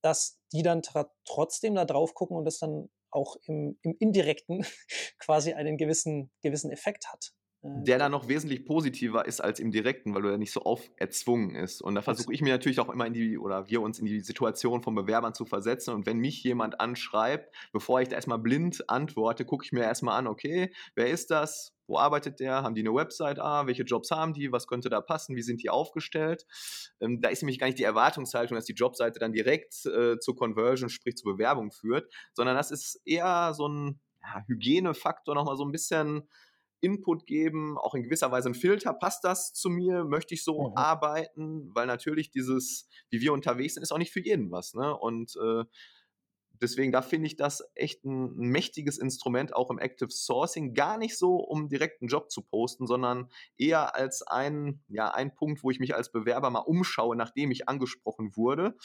dass 0.01 0.39
die 0.53 0.61
dann 0.61 0.83
trotzdem 1.25 1.75
da 1.75 1.85
drauf 1.85 2.13
gucken 2.13 2.37
und 2.37 2.45
das 2.45 2.59
dann 2.59 2.89
auch 3.09 3.37
im, 3.43 3.79
im 3.81 3.95
Indirekten 3.99 4.65
quasi 5.19 5.53
einen 5.53 5.77
gewissen, 5.77 6.29
gewissen 6.41 6.71
Effekt 6.71 7.11
hat. 7.11 7.33
Äh, 7.63 7.83
der 7.83 7.99
dann 7.99 8.11
noch 8.11 8.27
wesentlich 8.27 8.65
positiver 8.65 9.25
ist 9.25 9.41
als 9.41 9.59
im 9.59 9.71
direkten, 9.71 10.13
weil 10.13 10.21
du 10.21 10.29
ja 10.29 10.37
nicht 10.37 10.51
so 10.51 10.61
auferzwungen 10.61 11.55
ist. 11.55 11.81
Und 11.81 11.95
da 11.95 12.01
versuche 12.01 12.33
ich 12.33 12.41
mir 12.41 12.53
natürlich 12.53 12.79
auch 12.79 12.89
immer 12.89 13.05
in 13.05 13.13
die, 13.13 13.37
oder 13.37 13.67
wir 13.69 13.81
uns 13.81 13.99
in 13.99 14.05
die 14.05 14.19
Situation 14.19 14.83
von 14.83 14.95
Bewerbern 14.95 15.33
zu 15.33 15.45
versetzen. 15.45 15.93
Und 15.93 16.05
wenn 16.05 16.17
mich 16.17 16.43
jemand 16.43 16.79
anschreibt, 16.79 17.53
bevor 17.71 18.01
ich 18.01 18.09
da 18.09 18.15
erstmal 18.15 18.39
blind 18.39 18.89
antworte, 18.89 19.45
gucke 19.45 19.65
ich 19.65 19.71
mir 19.71 19.81
erstmal 19.83 20.17
an, 20.17 20.27
okay, 20.27 20.71
wer 20.95 21.07
ist 21.07 21.31
das? 21.31 21.73
Wo 21.87 21.97
arbeitet 21.97 22.41
der? 22.41 22.63
Haben 22.63 22.75
die 22.75 22.81
eine 22.81 22.93
Website? 22.93 23.39
Ah, 23.39 23.65
welche 23.65 23.83
Jobs 23.83 24.11
haben 24.11 24.33
die? 24.33 24.51
Was 24.51 24.67
könnte 24.67 24.89
da 24.89 24.99
passen? 24.99 25.37
Wie 25.37 25.41
sind 25.41 25.63
die 25.63 25.69
aufgestellt? 25.69 26.45
Ähm, 26.99 27.21
da 27.21 27.29
ist 27.29 27.41
nämlich 27.41 27.59
gar 27.59 27.67
nicht 27.67 27.79
die 27.79 27.83
Erwartungshaltung, 27.83 28.55
dass 28.55 28.65
die 28.65 28.73
Jobseite 28.73 29.19
dann 29.19 29.31
direkt 29.31 29.85
äh, 29.85 30.19
zur 30.19 30.35
Conversion, 30.35 30.89
sprich 30.89 31.15
zur 31.15 31.33
Bewerbung 31.33 31.71
führt, 31.71 32.11
sondern 32.33 32.57
das 32.57 32.71
ist 32.71 33.01
eher 33.05 33.53
so 33.53 33.69
ein 33.69 33.99
ja, 34.21 34.43
Hygienefaktor, 34.47 35.33
nochmal 35.33 35.55
so 35.55 35.63
ein 35.63 35.71
bisschen 35.71 36.27
Input 36.81 37.25
geben, 37.25 37.77
auch 37.77 37.95
in 37.95 38.03
gewisser 38.03 38.31
Weise 38.31 38.49
ein 38.49 38.55
Filter. 38.55 38.93
Passt 38.93 39.23
das 39.23 39.53
zu 39.53 39.69
mir? 39.69 40.03
Möchte 40.03 40.33
ich 40.33 40.43
so 40.43 40.69
mhm. 40.69 40.77
arbeiten? 40.77 41.69
Weil 41.73 41.87
natürlich 41.87 42.31
dieses, 42.31 42.87
wie 43.09 43.21
wir 43.21 43.33
unterwegs 43.33 43.73
sind, 43.73 43.83
ist 43.83 43.91
auch 43.91 43.97
nicht 43.97 44.13
für 44.13 44.23
jeden 44.23 44.51
was. 44.51 44.73
Ne? 44.73 44.95
Und 44.95 45.35
äh, 45.37 45.63
deswegen, 46.61 46.91
da 46.91 47.01
finde 47.01 47.27
ich 47.27 47.35
das 47.35 47.63
echt 47.75 48.03
ein, 48.05 48.25
ein, 48.39 48.49
mächtiges 48.49 48.97
Instrument, 48.97 49.55
auch 49.55 49.69
im 49.69 49.79
Active 49.79 50.11
Sourcing. 50.11 50.73
Gar 50.73 50.97
nicht 50.97 51.17
so, 51.17 51.35
um 51.35 51.69
direkt 51.69 52.01
einen 52.01 52.09
Job 52.09 52.31
zu 52.31 52.41
posten, 52.41 52.87
sondern 52.87 53.29
eher 53.57 53.95
als 53.95 54.21
ein, 54.21 54.83
ja, 54.87 55.09
ein 55.11 55.33
Punkt, 55.33 55.63
wo 55.63 55.71
ich 55.71 55.79
mich 55.79 55.95
als 55.95 56.11
Bewerber 56.11 56.49
mal 56.49 56.59
umschaue, 56.59 57.15
nachdem 57.15 57.51
ich 57.51 57.67
angesprochen 57.67 58.35
wurde. 58.35 58.75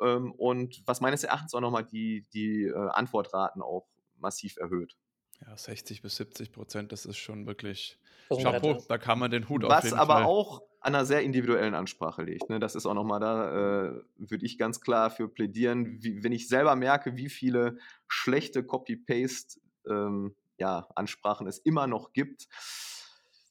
Ähm, 0.00 0.32
und 0.32 0.82
was 0.86 1.00
meines 1.00 1.24
Erachtens 1.24 1.54
auch 1.54 1.60
nochmal 1.60 1.84
die, 1.84 2.26
die 2.32 2.64
äh, 2.64 2.88
Antwortraten 2.90 3.62
auch 3.62 3.86
massiv 4.16 4.56
erhöht. 4.56 4.96
Ja, 5.40 5.56
60 5.56 6.02
bis 6.02 6.16
70 6.16 6.52
Prozent, 6.52 6.92
das 6.92 7.06
ist 7.06 7.16
schon 7.16 7.46
wirklich 7.46 7.98
Chapeau, 8.28 8.82
da 8.88 8.98
kann 8.98 9.18
man 9.18 9.30
den 9.30 9.48
Hut 9.48 9.62
Was 9.64 9.92
aber 9.92 10.14
Fall. 10.14 10.24
auch 10.24 10.62
an 10.80 10.94
einer 10.94 11.06
sehr 11.06 11.22
individuellen 11.22 11.74
Ansprache 11.74 12.22
liegt. 12.22 12.50
Ne? 12.50 12.60
Das 12.60 12.74
ist 12.74 12.84
auch 12.84 12.94
nochmal 12.94 13.20
da, 13.20 13.86
äh, 13.86 13.92
würde 14.18 14.44
ich 14.44 14.58
ganz 14.58 14.80
klar 14.80 15.10
für 15.10 15.28
plädieren, 15.28 16.02
wie, 16.02 16.22
wenn 16.22 16.32
ich 16.32 16.46
selber 16.46 16.76
merke, 16.76 17.16
wie 17.16 17.30
viele 17.30 17.78
schlechte 18.06 18.64
Copy-Paste 18.64 19.60
ähm, 19.88 20.34
ja, 20.58 20.86
Ansprachen 20.94 21.46
es 21.46 21.58
immer 21.58 21.86
noch 21.86 22.12
gibt. 22.12 22.48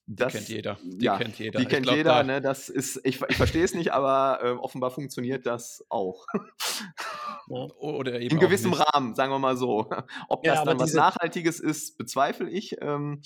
Das, 0.05 0.33
die 0.33 0.37
kennt 0.37 0.49
jeder. 0.49 0.77
Die 0.83 1.05
ja, 1.05 1.17
kennt 1.17 1.39
jeder. 1.39 1.59
Die 1.59 1.65
kennt 1.65 1.83
glaub, 1.83 1.95
jeder, 1.95 2.15
da 2.15 2.23
ne? 2.23 2.41
Das 2.41 2.67
ist, 2.67 2.99
ich, 3.05 3.21
ich 3.21 3.37
verstehe 3.37 3.63
es 3.63 3.73
nicht, 3.73 3.93
aber 3.93 4.39
äh, 4.43 4.49
offenbar 4.51 4.91
funktioniert 4.91 5.45
das 5.45 5.85
auch. 5.89 6.25
Oder 7.47 8.19
eben 8.19 8.35
In 8.35 8.39
gewissem 8.39 8.73
Rahmen, 8.73 9.15
sagen 9.15 9.31
wir 9.31 9.39
mal 9.39 9.55
so. 9.55 9.89
Ob 10.27 10.45
ja, 10.45 10.55
das 10.55 10.63
dann 10.65 10.79
was 10.79 10.93
Nachhaltiges 10.93 11.59
ist, 11.59 11.97
bezweifle 11.97 12.49
ich. 12.49 12.75
Ähm, 12.81 13.21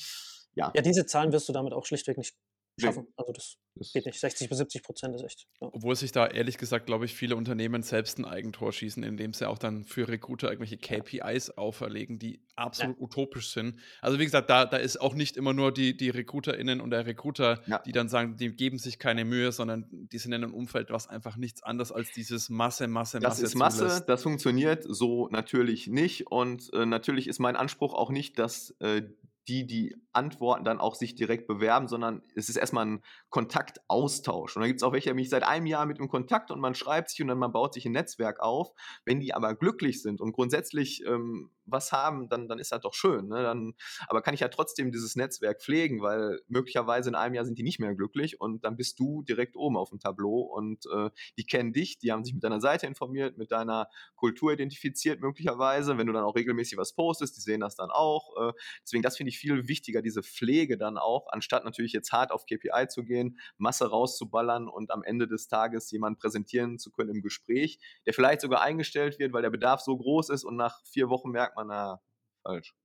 ja. 0.54 0.72
ja, 0.76 0.82
diese 0.82 1.06
Zahlen 1.06 1.32
wirst 1.32 1.50
du 1.50 1.54
damit 1.54 1.74
auch 1.74 1.86
schlichtweg 1.86 2.18
nicht 2.18 2.36
schaffen. 2.80 3.08
Also 3.16 3.34
das, 3.34 3.58
das 3.76 3.94
geht 3.94 4.06
nicht. 4.06 4.20
60 4.20 4.50
bis 4.50 4.58
70 4.58 4.84
Prozent 4.84 5.16
ist 5.16 5.24
echt. 5.24 5.48
Ja. 5.62 5.70
Obwohl 5.72 5.96
sich 5.96 6.12
da 6.12 6.28
ehrlich 6.28 6.58
gesagt, 6.58 6.86
glaube 6.86 7.06
ich, 7.06 7.16
viele 7.16 7.36
Unternehmen 7.36 7.82
selbst 7.84 8.20
ein 8.20 8.26
Eigentor 8.26 8.72
schießen, 8.72 9.04
indem 9.04 9.34
sie 9.34 9.48
auch 9.48 9.58
dann 9.58 9.84
für 9.84 10.08
Recruiter 10.08 10.50
irgendwelche 10.52 10.78
KPIs 10.78 11.52
auferlegen, 11.52 12.20
die 12.20 12.42
absolut 12.56 12.98
ja. 12.98 13.04
utopisch 13.04 13.52
sind. 13.52 13.80
Also 14.02 14.20
wie 14.20 14.26
gesagt, 14.26 14.50
da, 14.50 14.66
da 14.66 14.78
ist 14.78 15.00
auch 15.00 15.14
nicht 15.14 15.38
immer 15.38 15.54
nur 15.54 15.74
die, 15.74 15.96
die 15.96 16.10
RecruiterInnen 16.10 16.82
und 16.82 16.92
der 16.92 17.06
Recruiter, 17.06 17.62
ja. 17.68 17.80
die 17.80 17.92
dann 17.92 18.10
sagen, 18.10 18.38
die 18.38 18.56
geben 18.56 18.80
sich 18.80 19.00
keine 19.00 19.26
Mühe, 19.26 19.52
sondern 19.52 19.88
die 19.92 20.18
sind 20.18 20.34
in 20.34 20.44
einem 20.44 20.54
Umfeld, 20.54 20.90
was 20.92 21.08
einfach 21.08 21.38
nichts 21.38 21.64
anderes 21.64 21.92
als 21.92 22.12
dieses 22.12 22.50
Masse, 22.50 22.88
Masse, 22.88 23.20
das 23.20 23.30
Masse. 23.30 23.42
Das 23.42 23.52
ist 23.52 23.56
Masse, 23.56 23.78
zulässt. 23.78 24.10
das 24.10 24.24
funktioniert 24.24 24.84
so 24.88 25.28
natürlich 25.30 25.88
nicht. 25.88 26.28
Und 26.28 26.72
äh, 26.74 26.86
natürlich 26.86 27.28
ist 27.28 27.40
mein 27.40 27.56
Anspruch 27.56 27.94
auch 27.94 28.10
nicht, 28.10 28.40
dass 28.40 28.72
äh, 28.80 29.04
die, 29.48 29.66
die 29.66 29.96
antworten, 30.12 30.66
dann 30.66 30.80
auch 30.80 30.96
sich 30.96 31.16
direkt 31.16 31.48
bewerben, 31.48 31.88
sondern 31.88 32.22
es 32.36 32.50
ist 32.50 32.58
erstmal 32.58 32.86
ein 32.86 33.04
Kontaktaustausch. 33.30 34.56
Und 34.56 34.62
dann 34.62 34.70
gibt 34.70 34.82
es 34.82 34.84
auch 34.84 34.94
welche, 34.94 35.10
die 35.10 35.16
mich 35.16 35.30
seit 35.30 35.44
einem 35.44 35.66
Jahr 35.66 35.86
mit 35.86 36.00
im 36.00 36.10
Kontakt 36.10 36.52
und 36.52 36.60
man 36.60 36.76
schreibt 36.76 37.10
sich 37.10 37.22
und 37.22 37.28
dann 37.30 37.38
man 37.38 37.52
baut 37.52 37.74
sich 37.74 37.86
ein 37.86 37.94
Netzwerk 37.94 38.40
auf. 38.40 38.72
Wenn 39.06 39.20
die 39.20 39.34
aber 39.34 39.56
glücklich 39.56 40.02
sind 40.02 40.22
und 40.22 40.34
grundsätzlich 40.34 41.06
ähm, 41.06 41.52
was 41.68 41.92
haben, 41.92 42.30
dann, 42.30 42.48
dann 42.48 42.60
ist 42.60 42.72
das 42.72 42.82
doch 42.82 42.94
schön. 42.94 43.28
Ne? 43.28 43.44
Dann, 43.44 43.74
aber 44.08 44.22
kann 44.22 44.34
ich 44.34 44.40
ja 44.40 44.48
trotzdem 44.48 44.92
dieses 44.92 45.16
Netzwerk 45.16 45.62
pflegen, 45.62 46.02
weil 46.02 46.40
möglicherweise 46.48 47.10
in 47.10 47.16
einem 47.16 47.36
Jahr 47.36 47.46
sind 47.46 47.58
die 47.58 47.64
nicht 47.64 47.80
mehr 47.80 47.94
glücklich 47.96 48.40
und 48.40 48.64
dann 48.64 48.78
bist 48.78 49.00
du 49.00 49.24
direkt 49.24 49.56
oben 49.56 49.78
auf 49.78 49.90
dem 49.90 50.00
Tableau 50.00 50.42
und 50.42 50.86
äh, 50.88 51.10
die 51.38 51.46
kennen 51.46 51.74
dich, 51.74 52.00
die 52.00 52.12
haben 52.12 52.24
sich 52.24 52.34
mit 52.34 52.44
deiner 52.44 52.62
Seite 52.62 52.88
informiert, 52.88 53.38
mit 53.38 53.52
deiner 53.52 53.90
Kultur 54.16 54.54
identifiziert 54.54 55.20
möglicherweise. 55.20 55.98
Wenn 55.98 56.08
du 56.08 56.14
dann 56.14 56.24
auch 56.24 56.36
regelmäßig 56.36 56.78
was 56.78 56.94
postest, 56.94 57.38
die 57.38 57.42
sehen 57.42 57.62
das 57.62 57.76
dann 57.76 57.90
auch. 57.92 58.50
Äh, 58.50 58.54
deswegen, 58.84 59.04
das 59.04 59.18
finde 59.18 59.30
ich 59.30 59.38
viel 59.38 59.68
wichtiger, 59.68 60.02
diese 60.02 60.24
Pflege 60.24 60.78
dann 60.78 60.98
auch, 60.98 61.28
anstatt 61.30 61.66
natürlich 61.66 61.94
jetzt 61.94 62.12
hart 62.12 62.32
auf 62.32 62.46
KPI 62.46 62.88
zu 62.88 63.04
gehen, 63.04 63.40
Masse 63.58 63.90
rauszuballern 63.90 64.68
und 64.68 64.92
am 64.92 65.04
Ende 65.04 65.28
des 65.28 65.48
Tages 65.48 65.92
jemanden 65.92 66.20
präsentieren 66.20 66.80
zu 66.80 66.92
können 66.92 67.16
im 67.16 67.22
Gespräch, 67.22 67.80
der 68.06 68.14
vielleicht 68.14 68.42
sogar 68.42 68.62
eingestellt 68.62 69.20
wird, 69.20 69.34
weil 69.34 69.42
der 69.42 69.50
Bedarf 69.50 69.82
so 69.82 69.98
groß 69.98 70.30
ist 70.30 70.44
und 70.44 70.56
nach 70.56 70.82
vier 70.86 71.10
Wochen 71.10 71.32
merkt 71.32 71.57
man, 71.58 71.68
na, 71.68 72.02
falsch. 72.44 72.76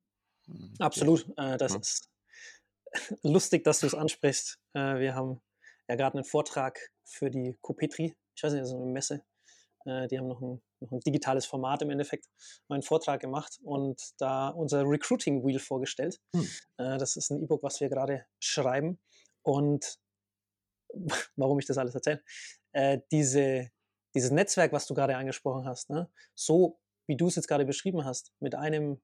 Mhm. 0.47 0.75
Absolut. 0.79 1.27
Äh, 1.37 1.57
das 1.57 1.73
ja. 1.73 1.79
ist 1.79 2.11
lustig, 3.23 3.65
dass 3.65 3.81
du 3.81 3.87
es 3.87 3.95
ansprichst. 3.95 4.59
Äh, 4.75 4.99
wir 4.99 5.15
haben 5.15 5.41
ja 5.89 5.97
gerade 5.97 6.17
einen 6.17 6.25
Vortrag 6.25 6.79
für 7.05 7.31
die 7.31 7.57
Copetri, 7.61 8.17
ich 8.35 8.43
weiß 8.43 8.53
nicht, 8.53 8.63
das 8.63 8.71
ist 8.71 8.77
eine 8.77 8.87
Messe. 8.87 9.23
Äh, 9.85 10.09
die 10.09 10.19
haben 10.19 10.29
noch 10.29 10.41
ein, 10.41 10.63
noch 10.81 10.93
ein, 10.93 11.01
digitales 11.01 11.47
Format 11.47 11.83
im 11.83 11.91
Endeffekt, 11.91 12.27
einen 12.69 12.83
Vortrag 12.83 13.21
gemacht 13.21 13.59
und 13.63 14.01
da 14.19 14.49
unser 14.49 14.85
Recruiting 14.85 15.45
Wheel 15.45 15.59
vorgestellt. 15.59 16.21
Hm. 16.35 16.49
Äh, 16.79 16.99
das 16.99 17.17
ist 17.17 17.31
ein 17.31 17.43
E-Book, 17.43 17.63
was 17.63 17.81
wir 17.81 17.89
gerade 17.89 18.27
schreiben. 18.41 19.01
Und 19.43 19.99
warum 21.37 21.59
ich 21.59 21.67
das 21.67 21.79
alles 21.79 21.95
erzähle, 21.95 22.23
äh, 22.73 23.01
diese, 23.11 23.71
dieses 24.15 24.31
Netzwerk, 24.31 24.73
was 24.73 24.87
du 24.87 24.95
gerade 24.95 25.17
angesprochen 25.17 25.67
hast, 25.67 25.91
ne, 25.91 26.11
so 26.35 26.79
wie 27.07 27.17
du 27.17 27.29
es 27.29 27.37
jetzt 27.37 27.49
gerade 27.49 27.65
beschrieben 27.65 28.05
hast, 28.05 28.33
mit 28.41 28.55
einem 28.55 29.01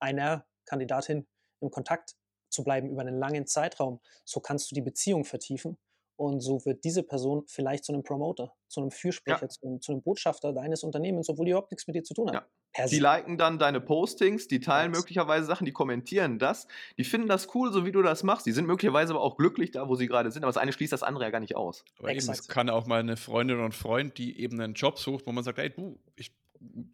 einer 0.00 0.46
Kandidatin 0.64 1.26
im 1.60 1.70
Kontakt 1.70 2.14
zu 2.50 2.64
bleiben 2.64 2.90
über 2.90 3.02
einen 3.02 3.18
langen 3.18 3.46
Zeitraum, 3.46 4.00
so 4.24 4.40
kannst 4.40 4.70
du 4.70 4.74
die 4.74 4.82
Beziehung 4.82 5.24
vertiefen 5.24 5.76
und 6.16 6.40
so 6.40 6.64
wird 6.64 6.82
diese 6.84 7.04
Person 7.04 7.44
vielleicht 7.46 7.84
zu 7.84 7.92
einem 7.92 8.02
Promoter, 8.02 8.52
zu 8.66 8.80
einem 8.80 8.90
Fürsprecher, 8.90 9.42
ja. 9.42 9.48
zu, 9.48 9.66
einem, 9.66 9.80
zu, 9.80 9.92
einem, 9.92 10.02
Botschafter 10.02 10.52
deines 10.52 10.82
Unternehmens, 10.82 11.28
obwohl 11.28 11.44
die 11.44 11.52
überhaupt 11.52 11.70
nichts 11.70 11.86
mit 11.86 11.94
dir 11.94 12.02
zu 12.02 12.14
tun 12.14 12.28
hat. 12.28 12.34
Ja. 12.76 12.86
Die 12.86 12.98
liken 12.98 13.38
dann 13.38 13.58
deine 13.58 13.80
Postings, 13.80 14.46
die 14.46 14.60
teilen 14.60 14.90
möglicherweise 14.90 15.46
Sachen, 15.46 15.64
die 15.64 15.72
kommentieren 15.72 16.38
das, 16.38 16.66
die 16.96 17.04
finden 17.04 17.28
das 17.28 17.54
cool, 17.54 17.72
so 17.72 17.84
wie 17.84 17.92
du 17.92 18.02
das 18.02 18.22
machst. 18.24 18.46
Die 18.46 18.52
sind 18.52 18.66
möglicherweise 18.66 19.14
aber 19.14 19.22
auch 19.22 19.36
glücklich 19.36 19.70
da, 19.70 19.88
wo 19.88 19.94
sie 19.94 20.06
gerade 20.06 20.30
sind, 20.30 20.44
aber 20.44 20.50
das 20.52 20.58
eine 20.58 20.72
schließt 20.72 20.92
das 20.92 21.02
andere 21.02 21.24
ja 21.24 21.30
gar 21.30 21.40
nicht 21.40 21.56
aus. 21.56 21.84
Aber 21.98 22.10
eben, 22.10 22.18
es 22.18 22.48
kann 22.48 22.68
auch 22.68 22.86
mal 22.86 23.00
eine 23.00 23.16
Freundin 23.16 23.60
und 23.60 23.74
Freund, 23.74 24.18
die 24.18 24.40
eben 24.40 24.60
einen 24.60 24.74
Job 24.74 24.98
sucht, 24.98 25.26
wo 25.26 25.32
man 25.32 25.44
sagt, 25.44 25.58
hey 25.58 25.70
du, 25.70 25.98
ich 26.16 26.32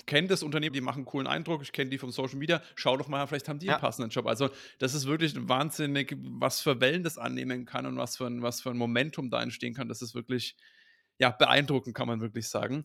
kenne 0.06 0.28
das 0.28 0.42
Unternehmen, 0.42 0.74
die 0.74 0.80
machen 0.80 0.98
einen 0.98 1.06
coolen 1.06 1.26
Eindruck, 1.26 1.62
ich 1.62 1.72
kenne 1.72 1.90
die 1.90 1.98
vom 1.98 2.10
Social 2.10 2.36
Media, 2.36 2.62
schau 2.74 2.96
doch 2.96 3.08
mal, 3.08 3.26
vielleicht 3.26 3.48
haben 3.48 3.58
die 3.58 3.66
ja. 3.66 3.74
einen 3.74 3.80
passenden 3.80 4.10
Job. 4.10 4.26
Also 4.26 4.50
das 4.78 4.94
ist 4.94 5.06
wirklich 5.06 5.34
wahnsinnig, 5.48 6.16
was 6.18 6.60
für 6.60 6.80
Wellen 6.80 7.02
das 7.02 7.18
annehmen 7.18 7.64
kann 7.64 7.86
und 7.86 7.96
was 7.96 8.16
für 8.16 8.26
ein, 8.26 8.42
was 8.42 8.60
für 8.60 8.70
ein 8.70 8.76
Momentum 8.76 9.30
da 9.30 9.42
entstehen 9.42 9.74
kann. 9.74 9.88
Das 9.88 10.02
ist 10.02 10.14
wirklich, 10.14 10.56
ja, 11.18 11.30
beeindruckend, 11.30 11.94
kann 11.94 12.08
man 12.08 12.20
wirklich 12.20 12.48
sagen. 12.48 12.84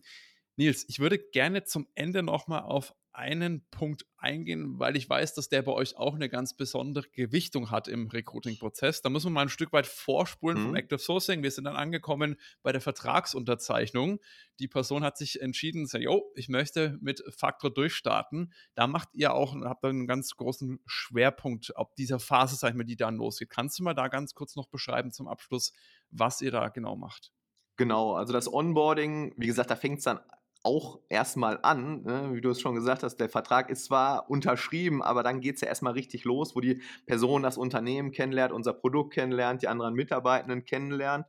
Nils, 0.56 0.84
ich 0.88 0.98
würde 0.98 1.18
gerne 1.18 1.64
zum 1.64 1.88
Ende 1.94 2.22
nochmal 2.22 2.62
auf 2.62 2.94
einen 3.12 3.66
Punkt 3.70 4.06
eingehen, 4.16 4.78
weil 4.78 4.96
ich 4.96 5.08
weiß, 5.08 5.34
dass 5.34 5.48
der 5.48 5.62
bei 5.62 5.72
euch 5.72 5.96
auch 5.96 6.14
eine 6.14 6.28
ganz 6.28 6.54
besondere 6.54 7.08
Gewichtung 7.10 7.70
hat 7.70 7.88
im 7.88 8.08
Recruiting-Prozess. 8.08 9.02
Da 9.02 9.10
müssen 9.10 9.26
wir 9.26 9.30
mal 9.30 9.42
ein 9.42 9.48
Stück 9.48 9.72
weit 9.72 9.86
vorspulen 9.86 10.58
mhm. 10.58 10.64
vom 10.66 10.74
Active 10.76 10.98
Sourcing. 10.98 11.42
Wir 11.42 11.50
sind 11.50 11.64
dann 11.64 11.76
angekommen 11.76 12.36
bei 12.62 12.72
der 12.72 12.80
Vertragsunterzeichnung. 12.80 14.20
Die 14.58 14.68
Person 14.68 15.02
hat 15.02 15.18
sich 15.18 15.40
entschieden, 15.40 15.86
sagt, 15.86 16.06
oh, 16.08 16.30
ich 16.34 16.48
möchte 16.48 16.98
mit 17.00 17.22
Faktor 17.36 17.72
durchstarten. 17.72 18.52
Da 18.74 18.86
macht 18.86 19.08
ihr 19.12 19.34
auch, 19.34 19.54
habt 19.54 19.84
einen 19.84 20.06
ganz 20.06 20.36
großen 20.36 20.80
Schwerpunkt 20.86 21.76
auf 21.76 21.94
dieser 21.94 22.20
Phase, 22.20 22.56
sag 22.56 22.70
ich 22.70 22.76
mal, 22.76 22.84
die 22.84 22.96
dann 22.96 23.16
losgeht. 23.16 23.50
Kannst 23.50 23.78
du 23.78 23.82
mal 23.82 23.94
da 23.94 24.08
ganz 24.08 24.34
kurz 24.34 24.56
noch 24.56 24.68
beschreiben 24.68 25.12
zum 25.12 25.26
Abschluss, 25.26 25.72
was 26.10 26.40
ihr 26.40 26.50
da 26.50 26.68
genau 26.68 26.96
macht? 26.96 27.32
Genau, 27.76 28.14
also 28.14 28.34
das 28.34 28.52
Onboarding, 28.52 29.32
wie 29.38 29.46
gesagt, 29.46 29.70
da 29.70 29.76
fängt 29.76 29.98
es 29.98 30.04
dann 30.04 30.20
auch 30.62 31.00
erstmal 31.08 31.58
an, 31.62 32.02
ne? 32.02 32.30
wie 32.32 32.40
du 32.40 32.50
es 32.50 32.60
schon 32.60 32.74
gesagt 32.74 33.02
hast, 33.02 33.16
der 33.16 33.28
Vertrag 33.28 33.70
ist 33.70 33.86
zwar 33.86 34.28
unterschrieben, 34.28 35.02
aber 35.02 35.22
dann 35.22 35.40
geht 35.40 35.54
es 35.54 35.62
ja 35.62 35.68
erstmal 35.68 35.94
richtig 35.94 36.24
los, 36.24 36.54
wo 36.54 36.60
die 36.60 36.82
Person 37.06 37.42
das 37.42 37.56
Unternehmen 37.56 38.12
kennenlernt, 38.12 38.52
unser 38.52 38.74
Produkt 38.74 39.14
kennenlernt, 39.14 39.62
die 39.62 39.68
anderen 39.68 39.94
Mitarbeitenden 39.94 40.64
kennenlernt. 40.64 41.26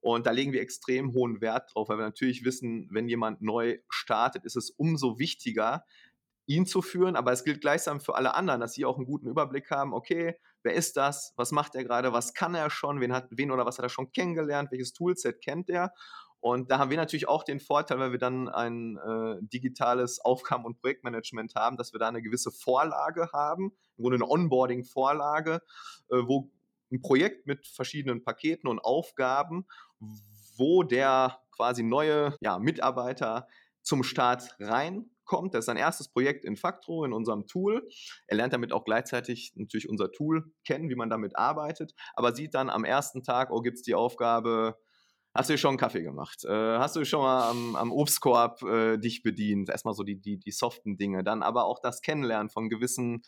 Und 0.00 0.26
da 0.26 0.30
legen 0.30 0.52
wir 0.52 0.62
extrem 0.62 1.12
hohen 1.12 1.42
Wert 1.42 1.74
drauf, 1.74 1.90
weil 1.90 1.98
wir 1.98 2.04
natürlich 2.04 2.42
wissen, 2.44 2.88
wenn 2.90 3.06
jemand 3.06 3.42
neu 3.42 3.78
startet, 3.90 4.44
ist 4.46 4.56
es 4.56 4.70
umso 4.70 5.18
wichtiger, 5.18 5.84
ihn 6.46 6.64
zu 6.64 6.80
führen. 6.80 7.16
Aber 7.16 7.32
es 7.32 7.44
gilt 7.44 7.60
gleichsam 7.60 8.00
für 8.00 8.14
alle 8.14 8.34
anderen, 8.34 8.62
dass 8.62 8.72
sie 8.72 8.86
auch 8.86 8.96
einen 8.96 9.04
guten 9.04 9.28
Überblick 9.28 9.70
haben, 9.70 9.92
okay, 9.92 10.36
wer 10.62 10.72
ist 10.72 10.96
das, 10.96 11.34
was 11.36 11.52
macht 11.52 11.74
er 11.74 11.84
gerade, 11.84 12.14
was 12.14 12.32
kann 12.32 12.54
er 12.54 12.70
schon, 12.70 13.00
wen, 13.00 13.12
hat, 13.12 13.28
wen 13.30 13.50
oder 13.50 13.66
was 13.66 13.76
hat 13.76 13.84
er 13.84 13.90
schon 13.90 14.10
kennengelernt, 14.10 14.70
welches 14.70 14.94
Toolset 14.94 15.42
kennt 15.42 15.68
er 15.68 15.92
und 16.40 16.70
da 16.70 16.78
haben 16.78 16.90
wir 16.90 16.96
natürlich 16.96 17.28
auch 17.28 17.44
den 17.44 17.60
Vorteil, 17.60 17.98
weil 17.98 18.12
wir 18.12 18.18
dann 18.18 18.48
ein 18.48 18.96
äh, 18.96 19.36
digitales 19.42 20.20
Aufgaben- 20.20 20.64
und 20.64 20.80
Projektmanagement 20.80 21.54
haben, 21.54 21.76
dass 21.76 21.92
wir 21.92 22.00
da 22.00 22.08
eine 22.08 22.22
gewisse 22.22 22.50
Vorlage 22.50 23.30
haben, 23.32 23.72
im 23.98 24.02
Grunde 24.02 24.16
eine 24.16 24.30
Onboarding-Vorlage, 24.30 25.60
äh, 26.10 26.16
wo 26.26 26.50
ein 26.90 27.02
Projekt 27.02 27.46
mit 27.46 27.66
verschiedenen 27.66 28.24
Paketen 28.24 28.68
und 28.68 28.80
Aufgaben, 28.80 29.66
wo 30.56 30.82
der 30.82 31.38
quasi 31.54 31.82
neue 31.82 32.34
ja, 32.40 32.58
Mitarbeiter 32.58 33.46
zum 33.82 34.02
Start 34.02 34.56
reinkommt. 34.58 35.54
Das 35.54 35.60
ist 35.60 35.66
sein 35.66 35.76
erstes 35.76 36.08
Projekt 36.08 36.44
in 36.44 36.56
Factro, 36.56 37.04
in 37.04 37.12
unserem 37.12 37.46
Tool. 37.46 37.86
Er 38.26 38.38
lernt 38.38 38.54
damit 38.54 38.72
auch 38.72 38.84
gleichzeitig 38.84 39.52
natürlich 39.56 39.88
unser 39.88 40.10
Tool 40.10 40.52
kennen, 40.64 40.88
wie 40.88 40.96
man 40.96 41.10
damit 41.10 41.36
arbeitet, 41.36 41.94
aber 42.14 42.34
sieht 42.34 42.54
dann 42.54 42.70
am 42.70 42.84
ersten 42.84 43.22
Tag, 43.22 43.50
oh, 43.50 43.60
gibt 43.60 43.76
es 43.76 43.82
die 43.82 43.94
Aufgabe, 43.94 44.76
Hast 45.32 45.48
du 45.48 45.56
schon 45.56 45.70
einen 45.70 45.78
Kaffee 45.78 46.02
gemacht? 46.02 46.44
Äh, 46.44 46.78
hast 46.78 46.96
du 46.96 47.04
schon 47.04 47.20
mal 47.20 47.50
am, 47.50 47.76
am 47.76 47.92
Obstkorb 47.92 48.62
äh, 48.62 48.98
dich 48.98 49.22
bedient? 49.22 49.68
Erstmal 49.68 49.94
so 49.94 50.02
die, 50.02 50.20
die, 50.20 50.38
die 50.38 50.50
soften 50.50 50.96
Dinge. 50.96 51.22
Dann 51.22 51.42
aber 51.42 51.66
auch 51.66 51.78
das 51.78 52.02
Kennenlernen 52.02 52.50
von 52.50 52.68
gewissen 52.68 53.22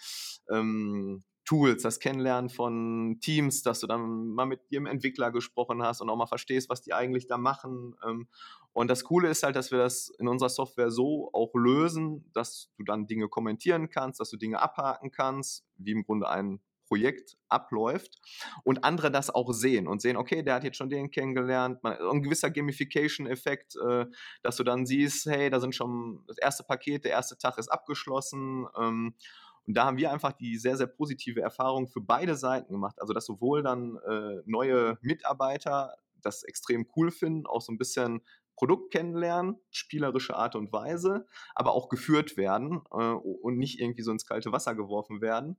ähm, 0.51 1.23
Tools, 1.45 1.83
das 1.83 2.01
Kennenlernen 2.01 2.51
von 2.51 3.19
Teams, 3.21 3.63
dass 3.63 3.81
du 3.81 3.87
dann 3.87 4.29
mal 4.29 4.47
mit 4.47 4.61
ihrem 4.71 4.87
Entwickler 4.87 5.31
gesprochen 5.31 5.83
hast 5.83 6.01
und 6.01 6.11
auch 6.11 6.17
mal 6.17 6.27
verstehst, 6.27 6.69
was 6.71 6.83
die 6.83 6.93
eigentlich 6.93 7.29
da 7.29 7.39
machen. 7.39 7.95
Ähm, 8.05 8.29
und 8.73 8.89
das 8.89 9.05
Coole 9.05 9.29
ist 9.29 9.45
halt, 9.45 9.55
dass 9.55 9.71
wir 9.71 9.79
das 9.79 10.09
in 10.19 10.27
unserer 10.27 10.49
Software 10.49 10.91
so 10.91 11.31
auch 11.33 11.55
lösen, 11.55 12.31
dass 12.33 12.71
du 12.79 12.85
dann 12.85 13.07
Dinge 13.07 13.29
kommentieren 13.29 13.91
kannst, 13.91 14.19
dass 14.19 14.31
du 14.31 14.37
Dinge 14.37 14.61
abhaken 14.61 15.13
kannst, 15.13 15.65
wie 15.77 15.93
im 15.93 16.05
Grunde 16.05 16.29
ein 16.29 16.61
Projekt 16.93 17.39
abläuft 17.49 18.21
und 18.65 18.85
andere 18.85 19.11
das 19.11 19.31
auch 19.31 19.55
sehen 19.55 19.87
und 19.87 20.03
sehen, 20.03 20.19
okay, 20.19 20.43
der 20.43 20.57
hat 20.57 20.65
jetzt 20.65 20.77
schon 20.77 20.91
den 20.91 21.11
kennengelernt, 21.11 21.83
ein 21.83 22.23
gewisser 22.23 22.51
Gamification-Effekt, 22.51 23.77
äh, 23.77 24.05
dass 24.43 24.57
du 24.57 24.63
dann 24.63 24.85
siehst, 24.85 25.25
hey, 25.25 25.49
da 25.49 25.59
sind 25.59 25.75
schon 25.75 26.23
das 26.27 26.37
erste 26.37 26.65
Paket, 26.65 27.07
der 27.07 27.13
erste 27.13 27.39
Tag 27.39 27.57
ist 27.57 27.69
abgeschlossen. 27.69 28.67
Ähm, 28.79 29.15
und 29.67 29.75
da 29.75 29.87
haben 29.87 29.97
wir 29.97 30.13
einfach 30.13 30.33
die 30.33 30.59
sehr, 30.59 30.77
sehr 30.77 30.87
positive 30.87 31.41
Erfahrung 31.41 31.89
für 31.89 32.03
beide 32.03 32.37
Seiten 32.37 32.75
gemacht. 32.75 33.01
Also, 33.01 33.15
dass 33.15 33.25
sowohl 33.25 33.63
dann 33.63 33.97
äh, 34.07 34.43
neue 34.45 34.99
Mitarbeiter 35.01 35.95
das 36.21 36.43
extrem 36.43 36.87
cool 36.95 37.11
finden, 37.11 37.47
auch 37.47 37.63
so 37.63 37.73
ein 37.73 37.79
bisschen 37.79 38.21
Produkt 38.55 38.93
kennenlernen, 38.93 39.57
spielerische 39.71 40.37
Art 40.37 40.57
und 40.57 40.73
Weise, 40.73 41.27
aber 41.55 41.73
auch 41.73 41.89
geführt 41.89 42.37
werden 42.37 42.83
äh, 42.93 42.97
und 42.97 43.57
nicht 43.57 43.81
irgendwie 43.81 44.03
so 44.03 44.13
ins 44.13 44.27
kalte 44.27 44.53
Wasser 44.53 44.75
geworfen 44.75 45.21
werden. 45.21 45.57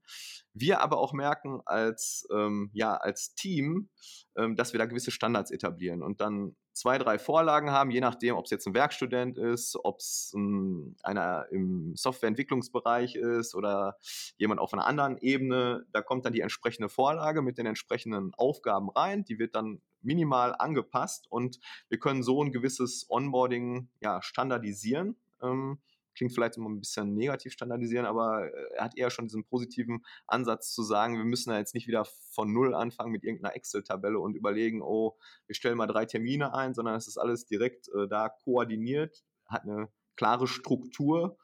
Wir 0.54 0.82
aber 0.82 0.98
auch 1.00 1.14
merken 1.14 1.62
als, 1.66 2.28
ähm, 2.32 2.70
ja, 2.74 2.96
als 2.96 3.34
Team, 3.36 3.90
ähm, 4.36 4.56
dass 4.56 4.74
wir 4.74 4.78
da 4.78 4.86
gewisse 4.86 5.12
Standards 5.12 5.52
etablieren 5.52 6.04
und 6.04 6.22
dann 6.22 6.56
zwei, 6.74 6.98
drei 6.98 7.20
Vorlagen 7.20 7.72
haben, 7.72 7.92
je 7.92 8.02
nachdem, 8.02 8.36
ob 8.36 8.46
es 8.46 8.52
jetzt 8.52 8.68
ein 8.68 8.74
Werkstudent 8.74 9.38
ist, 9.38 9.78
ob 9.84 10.00
es 10.00 10.34
einer 11.04 11.46
im 11.52 11.96
Softwareentwicklungsbereich 11.96 13.16
ist 13.16 13.56
oder 13.56 13.98
jemand 14.38 14.60
auf 14.60 14.74
einer 14.74 14.86
anderen 14.86 15.18
Ebene. 15.18 15.86
Da 15.92 16.02
kommt 16.02 16.26
dann 16.26 16.34
die 16.34 16.42
entsprechende 16.42 16.90
Vorlage 16.90 17.42
mit 17.42 17.58
den 17.58 17.66
entsprechenden 17.66 18.34
Aufgaben 18.36 18.90
rein. 18.90 19.24
Die 19.24 19.40
wird 19.40 19.56
dann 19.56 19.82
minimal 20.02 20.56
angepasst 20.58 21.28
und 21.30 21.60
wir 21.90 22.00
können 22.00 22.24
so 22.24 22.44
ein 22.44 22.52
gewisses 22.52 23.06
Onboarding 23.10 23.90
ja, 24.02 24.22
standardisieren. 24.22 25.16
Ähm, 25.42 25.80
klingt 26.14 26.34
vielleicht 26.34 26.58
immer 26.58 26.70
ein 26.70 26.80
bisschen 26.80 27.14
negativ 27.14 27.54
standardisieren, 27.54 28.06
aber 28.06 28.46
äh, 28.46 28.76
er 28.76 28.86
hat 28.86 28.98
eher 28.98 29.10
schon 29.10 29.26
diesen 29.26 29.46
positiven 29.46 30.04
Ansatz 30.28 30.74
zu 30.74 30.84
sagen, 30.84 31.18
wir 31.18 31.26
müssen 31.26 31.50
da 31.50 31.58
jetzt 31.58 31.74
nicht 31.74 31.88
wieder 31.88 32.06
von 32.06 32.52
Null 32.52 32.74
anfangen 32.74 33.12
mit 33.12 33.24
irgendeiner 33.24 33.56
Excel-Tabelle 33.56 34.20
und 34.20 34.36
überlegen, 34.36 34.82
oh, 34.82 35.18
wir 35.48 35.56
stellen 35.56 35.78
mal 35.78 35.88
drei 35.88 36.06
Termine 36.06 36.54
ein, 36.54 36.74
sondern 36.74 36.96
es 36.96 37.08
ist 37.08 37.18
alles 37.18 37.46
direkt 37.46 37.90
äh, 37.90 38.08
da 38.08 38.30
koordiniert, 38.30 39.24
hat 39.48 39.64
eine 39.64 39.90
klare 40.16 40.48
Struktur 40.48 41.38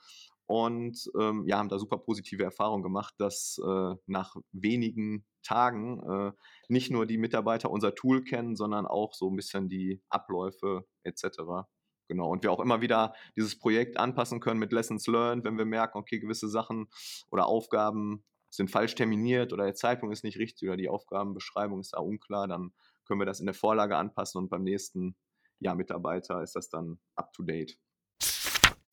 und 0.45 1.11
ähm, 1.19 1.43
ja, 1.45 1.59
haben 1.59 1.69
da 1.69 1.77
super 1.77 1.99
positive 1.99 2.43
Erfahrungen 2.43 2.81
gemacht, 2.81 3.13
dass 3.19 3.61
äh, 3.63 3.95
nach 4.07 4.35
wenigen 4.51 5.23
Tagen 5.43 6.01
äh, 6.01 6.31
nicht 6.67 6.89
nur 6.91 7.05
die 7.05 7.19
Mitarbeiter 7.19 7.69
unser 7.69 7.93
Tool 7.93 8.23
kennen, 8.23 8.55
sondern 8.55 8.87
auch 8.87 9.13
so 9.13 9.29
ein 9.29 9.35
bisschen 9.35 9.69
die 9.69 10.01
Abläufe 10.09 10.87
etc. 11.03 11.67
Genau. 12.09 12.31
Und 12.31 12.41
wir 12.41 12.51
auch 12.51 12.59
immer 12.59 12.81
wieder 12.81 13.13
dieses 13.37 13.57
Projekt 13.57 13.97
anpassen 13.97 14.39
können 14.39 14.59
mit 14.59 14.73
Lessons 14.73 15.05
Learned, 15.05 15.45
wenn 15.45 15.59
wir 15.59 15.65
merken, 15.65 15.99
okay, 15.99 16.19
gewisse 16.19 16.49
Sachen 16.49 16.89
oder 17.29 17.45
Aufgaben 17.45 18.25
sind 18.49 18.71
falsch 18.71 18.95
terminiert 18.95 19.53
oder 19.53 19.65
der 19.65 19.75
Zeitpunkt 19.75 20.11
ist 20.11 20.23
nicht 20.23 20.39
richtig 20.39 20.67
oder 20.67 20.77
die 20.77 20.89
Aufgabenbeschreibung 20.89 21.79
ist 21.79 21.93
da 21.93 21.99
unklar, 21.99 22.47
dann 22.47 22.73
können 23.05 23.21
wir 23.21 23.27
das 23.27 23.39
in 23.39 23.45
der 23.45 23.53
Vorlage 23.53 23.95
anpassen 23.95 24.39
und 24.39 24.49
beim 24.49 24.63
nächsten 24.63 25.15
ja, 25.59 25.75
Mitarbeiter 25.75 26.41
ist 26.41 26.55
das 26.55 26.69
dann 26.69 26.99
up 27.15 27.31
to 27.31 27.43
date. 27.43 27.77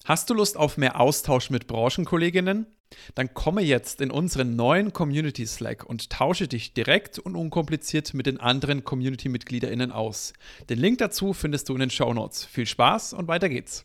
Hast 0.07 0.31
du 0.31 0.35
Lust 0.35 0.57
auf 0.57 0.77
mehr 0.77 1.01
Austausch 1.01 1.51
mit 1.51 1.67
Branchenkolleginnen? 1.67 2.69
Dann 3.17 3.35
komme 3.35 3.61
jetzt 3.61 4.01
in 4.01 4.13
unseren 4.13 4.55
neuen 4.55 4.93
Community 4.93 5.45
Slack 5.45 5.85
und 5.85 6.11
tausche 6.11 6.47
dich 6.47 6.73
direkt 6.75 7.19
und 7.19 7.35
unkompliziert 7.35 8.15
mit 8.15 8.27
den 8.27 8.39
anderen 8.39 8.85
Community-MitgliederInnen 8.85 9.91
aus. 9.91 10.33
Den 10.69 10.79
Link 10.79 10.99
dazu 10.99 11.33
findest 11.33 11.69
du 11.69 11.73
in 11.73 11.81
den 11.81 11.91
Show 11.91 12.15
Notes. 12.15 12.45
Viel 12.45 12.67
Spaß 12.67 13.15
und 13.15 13.27
weiter 13.27 13.49
geht's. 13.49 13.85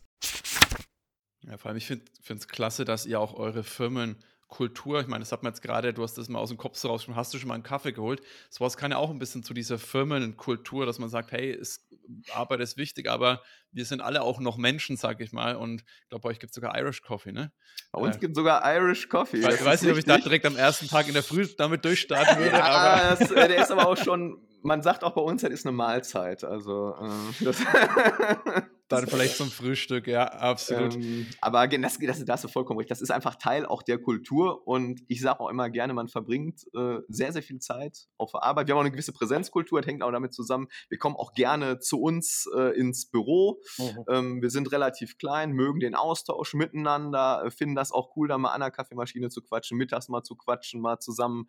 Ja, 1.41 1.57
vor 1.57 1.69
allem, 1.69 1.77
ich 1.77 1.87
finde 1.87 2.05
es 2.29 2.47
klasse, 2.47 2.85
dass 2.85 3.07
ihr 3.07 3.19
auch 3.19 3.33
eure 3.33 3.63
Firmen 3.63 4.17
Kultur, 4.47 4.99
ich 4.99 5.07
meine, 5.07 5.23
das 5.23 5.31
hat 5.31 5.41
man 5.41 5.53
jetzt 5.53 5.61
gerade, 5.61 5.91
du 5.91 6.03
hast 6.03 6.19
das 6.19 6.29
mal 6.29 6.37
aus 6.37 6.49
dem 6.49 6.57
Kopf 6.59 6.83
raus, 6.85 7.07
hast 7.15 7.33
du 7.33 7.39
schon 7.39 7.47
mal 7.47 7.55
einen 7.55 7.63
Kaffee 7.63 7.93
geholt? 7.93 8.21
Sowas 8.51 8.77
kann 8.77 8.91
ja 8.91 8.97
auch 8.97 9.09
ein 9.09 9.17
bisschen 9.17 9.41
zu 9.41 9.55
dieser 9.55 9.79
Firmenkultur, 9.79 10.85
dass 10.85 10.99
man 10.99 11.09
sagt, 11.09 11.31
hey, 11.31 11.51
ist, 11.51 11.87
Arbeit 12.33 12.59
ist 12.59 12.77
wichtig, 12.77 13.09
aber 13.09 13.41
wir 13.71 13.85
sind 13.85 14.01
alle 14.01 14.21
auch 14.21 14.39
noch 14.39 14.57
Menschen, 14.57 14.97
sag 14.97 15.21
ich 15.21 15.31
mal. 15.31 15.55
Und 15.55 15.81
ich 15.81 16.09
glaube, 16.09 16.23
bei 16.23 16.29
euch 16.29 16.39
gibt 16.39 16.51
es 16.51 16.55
sogar 16.55 16.77
Irish 16.77 17.01
Coffee, 17.01 17.31
ne? 17.31 17.51
Bei 17.91 18.01
uns 18.01 18.17
äh, 18.17 18.19
gibt 18.19 18.31
es 18.31 18.37
sogar 18.37 18.63
Irish 18.75 19.09
Coffee. 19.09 19.37
Ich 19.37 19.65
weiß 19.65 19.81
nicht, 19.81 19.91
ob 19.91 19.97
ich 19.97 20.05
da 20.05 20.17
direkt 20.17 20.45
am 20.45 20.55
ersten 20.55 20.87
Tag 20.87 21.07
in 21.07 21.13
der 21.13 21.23
Früh 21.23 21.47
damit 21.57 21.85
durchstarten 21.85 22.37
würde. 22.37 22.51
ja, 22.57 22.63
aber 22.63 23.15
das, 23.15 23.31
äh, 23.31 23.47
der 23.47 23.61
ist 23.61 23.71
aber 23.71 23.87
auch 23.87 23.97
schon, 23.97 24.41
man 24.61 24.81
sagt 24.81 25.03
auch 25.03 25.13
bei 25.13 25.21
uns, 25.21 25.41
das 25.41 25.51
ist 25.51 25.65
eine 25.65 25.75
Mahlzeit. 25.75 26.43
Also, 26.43 26.95
äh, 26.99 27.45
Dann 28.91 29.07
vielleicht 29.07 29.37
zum 29.37 29.49
Frühstück, 29.49 30.07
ja, 30.07 30.25
absolut. 30.25 30.95
Ähm, 30.95 31.27
aber 31.41 31.67
das, 31.67 31.97
das, 31.97 32.25
das 32.25 32.43
ist 32.43 32.51
vollkommen 32.51 32.79
richtig. 32.79 32.89
Das 32.89 33.01
ist 33.01 33.11
einfach 33.11 33.35
Teil 33.35 33.65
auch 33.65 33.83
der 33.83 33.97
Kultur 33.97 34.67
und 34.67 35.01
ich 35.07 35.21
sage 35.21 35.39
auch 35.39 35.49
immer 35.49 35.69
gerne, 35.69 35.93
man 35.93 36.07
verbringt 36.07 36.65
äh, 36.75 36.99
sehr, 37.07 37.31
sehr 37.33 37.43
viel 37.43 37.59
Zeit 37.59 38.07
auf 38.17 38.31
der 38.31 38.43
Arbeit. 38.43 38.67
Wir 38.67 38.73
haben 38.73 38.79
auch 38.79 38.83
eine 38.83 38.91
gewisse 38.91 39.13
Präsenzkultur, 39.13 39.81
das 39.81 39.87
hängt 39.87 40.03
auch 40.03 40.11
damit 40.11 40.33
zusammen. 40.33 40.67
Wir 40.89 40.97
kommen 40.97 41.15
auch 41.15 41.33
gerne 41.33 41.79
zu 41.79 42.01
uns 42.01 42.49
äh, 42.55 42.77
ins 42.77 43.05
Büro. 43.05 43.61
Mhm. 43.77 44.05
Ähm, 44.09 44.41
wir 44.41 44.49
sind 44.49 44.71
relativ 44.71 45.17
klein, 45.17 45.51
mögen 45.51 45.79
den 45.79 45.95
Austausch 45.95 46.53
miteinander, 46.53 47.43
äh, 47.45 47.51
finden 47.51 47.75
das 47.75 47.91
auch 47.91 48.15
cool, 48.15 48.27
da 48.27 48.37
mal 48.37 48.51
an 48.51 48.61
der 48.61 48.71
Kaffeemaschine 48.71 49.29
zu 49.29 49.41
quatschen, 49.41 49.77
mittags 49.77 50.09
mal 50.09 50.23
zu 50.23 50.35
quatschen, 50.35 50.81
mal 50.81 50.99
zusammen 50.99 51.47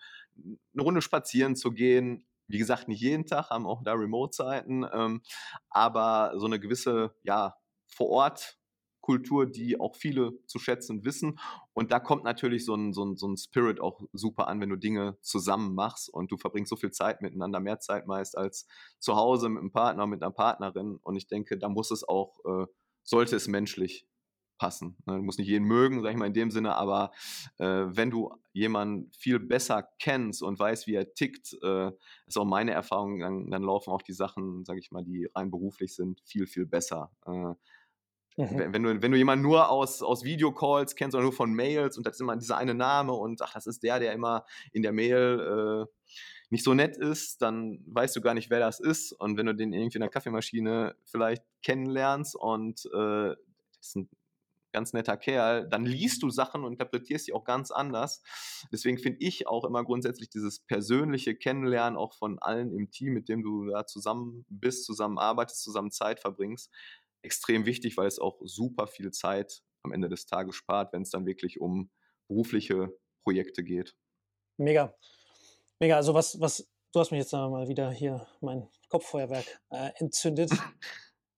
eine 0.73 0.83
Runde 0.83 1.03
spazieren 1.03 1.57
zu 1.57 1.73
gehen 1.73 2.25
wie 2.49 2.59
gesagt, 2.59 2.89
nicht 2.89 3.01
jeden 3.01 3.27
Tag, 3.27 3.51
haben 3.51 3.67
auch 3.67 3.83
da 3.83 3.93
Remote-Zeiten, 3.93 4.87
ähm, 4.93 5.23
aber 5.71 6.33
so 6.37 6.47
eine 6.47 6.61
gewisse, 6.61 7.15
ja, 7.23 7.55
vor 7.87 8.09
Ort 8.11 8.59
Kultur, 9.03 9.47
die 9.47 9.79
auch 9.79 9.97
viele 9.97 10.33
zu 10.47 10.59
schätzen 10.59 11.05
wissen. 11.05 11.39
Und 11.75 11.93
da 11.93 12.01
kommt 12.01 12.25
natürlich 12.25 12.65
so 12.65 12.75
ein, 12.75 12.95
so, 12.95 13.05
ein, 13.05 13.17
so 13.17 13.29
ein 13.29 13.37
Spirit 13.37 13.81
auch 13.81 14.01
super 14.13 14.49
an, 14.49 14.61
wenn 14.61 14.71
du 14.71 14.77
Dinge 14.77 15.19
zusammen 15.21 15.75
machst 15.75 16.09
und 16.09 16.31
du 16.33 16.39
verbringst 16.39 16.71
so 16.71 16.77
viel 16.77 16.93
Zeit 16.93 17.21
miteinander, 17.21 17.61
mehr 17.61 17.81
Zeit 17.81 18.07
meist 18.07 18.39
als 18.39 18.67
zu 18.99 19.17
Hause 19.17 19.49
mit 19.51 19.61
einem 19.61 19.73
Partner, 19.73 20.07
mit 20.07 20.23
einer 20.23 20.31
Partnerin. 20.31 20.99
Und 21.03 21.17
ich 21.17 21.27
denke, 21.27 21.59
da 21.59 21.69
muss 21.69 21.91
es 21.91 22.09
auch, 22.09 22.39
äh, 22.45 22.67
sollte 23.03 23.37
es 23.37 23.49
menschlich 23.49 24.07
passen. 24.63 24.97
Ne? 25.07 25.17
Du 25.17 25.23
musst 25.23 25.41
nicht 25.41 25.49
jeden 25.49 25.67
mögen, 25.67 26.03
sag 26.03 26.13
ich 26.13 26.17
mal 26.17 26.27
in 26.27 26.35
dem 26.35 26.53
Sinne, 26.53 26.77
aber 26.77 27.11
äh, 27.59 27.67
wenn 27.67 28.11
du 28.11 28.33
jemanden 28.53 29.11
viel 29.11 29.41
besser 29.41 29.89
kennst 29.99 30.41
und 30.41 30.57
weißt, 30.57 30.87
wie 30.87 30.95
er 30.95 31.15
tickt, 31.15 31.59
äh, 31.65 31.91
ist 32.29 32.39
auch 32.39 32.45
meine 32.45 32.71
Erfahrung, 32.71 33.19
dann, 33.19 33.51
dann, 33.51 33.65
laufen 33.65 33.91
auch 33.91 34.03
die 34.03 34.13
Sachen, 34.13 34.65
sag 34.65 34.79
ich 34.79 34.93
mal, 34.93 35.03
die 35.03 35.29
rein 35.35 35.51
beruflich 35.51 35.97
sind, 35.97 36.21
viel, 36.25 36.47
viel 36.47 36.65
besser. 36.65 37.11
Äh, 37.27 37.55
Mhm. 38.39 38.73
Wenn, 38.73 38.83
du, 38.83 39.03
wenn 39.03 39.13
du 39.13 39.19
jemanden 39.19 39.43
nur 39.43 39.69
aus, 39.69 40.01
aus 40.01 40.25
Videocalls 40.25 40.97
kennst 40.97 41.15
oder 41.15 41.23
nur 41.23 41.35
von 41.35 41.53
Mails 41.53 41.99
und 41.99 42.07
das 42.07 42.15
ist 42.15 42.21
immer 42.23 42.35
dieser 42.35 42.57
eine 42.57 42.73
Name 42.73 43.13
und 43.13 43.43
ach, 43.43 43.53
das 43.53 43.67
ist 43.67 43.83
der, 43.83 44.01
der 44.01 44.15
immer 44.15 44.47
in 44.73 44.81
der 44.81 44.93
Mail 44.93 45.87
äh, 45.87 46.13
nicht 46.49 46.65
so 46.65 46.73
nett 46.73 46.97
ist, 46.97 47.43
dann 47.43 47.85
weißt 47.89 48.17
du 48.17 48.23
gar 48.23 48.33
nicht, 48.33 48.49
wer 48.49 48.59
das 48.59 48.81
ist. 48.81 49.13
Und 49.13 49.37
wenn 49.37 49.45
du 49.45 49.55
den 49.55 49.75
irgendwie 49.75 49.99
in 49.99 50.01
der 50.01 50.09
Kaffeemaschine 50.09 50.97
vielleicht 51.05 51.45
kennenlernst 51.63 52.35
und 52.35 52.87
äh, 52.87 53.35
das 53.77 53.89
ist 53.89 53.97
ein 53.97 54.09
ganz 54.73 54.93
netter 54.93 55.17
Kerl, 55.17 55.69
dann 55.69 55.85
liest 55.85 56.23
du 56.23 56.31
Sachen 56.31 56.65
und 56.65 56.73
interpretierst 56.73 57.29
die 57.29 57.33
auch 57.33 57.45
ganz 57.45 57.71
anders. 57.71 58.23
Deswegen 58.73 58.99
finde 58.99 59.19
ich 59.21 59.47
auch 59.47 59.65
immer 59.65 59.85
grundsätzlich 59.85 60.31
dieses 60.31 60.61
persönliche 60.61 61.35
Kennenlernen 61.37 61.99
auch 61.99 62.15
von 62.15 62.39
allen 62.39 62.73
im 62.73 62.91
Team, 62.91 63.13
mit 63.13 63.29
dem 63.29 63.43
du 63.43 63.67
da 63.67 63.87
zusammen 63.87 64.45
bist, 64.49 64.85
zusammen 64.85 65.19
arbeitest, 65.19 65.63
zusammen 65.63 65.91
Zeit 65.91 66.21
verbringst, 66.21 66.71
extrem 67.23 67.67
wichtig, 67.67 67.97
weil 67.97 68.07
es 68.07 68.19
auch 68.19 68.41
super 68.45 68.87
viel 68.87 69.11
Zeit 69.11 69.63
am 69.83 69.93
Ende 69.93 70.09
des 70.09 70.27
Tages 70.27 70.55
spart, 70.55 70.93
wenn 70.93 71.03
es 71.03 71.11
dann 71.11 71.27
wirklich 71.27 71.61
um 71.61 71.91
berufliche 72.29 72.97
Projekte 73.25 73.63
geht. 73.63 73.97
Mega. 74.57 74.95
Mega. 75.81 75.97
Also 75.97 76.15
was, 76.15 76.41
was, 76.41 76.69
du 76.93 77.01
hast 77.01 77.11
mich 77.11 77.19
jetzt 77.21 77.33
mal 77.33 77.69
wieder 77.69 77.91
hier 77.91 78.27
mein 78.41 78.69
Kopffeuerwerk 78.89 79.61
äh, 79.71 79.91
entzündet. 79.97 80.51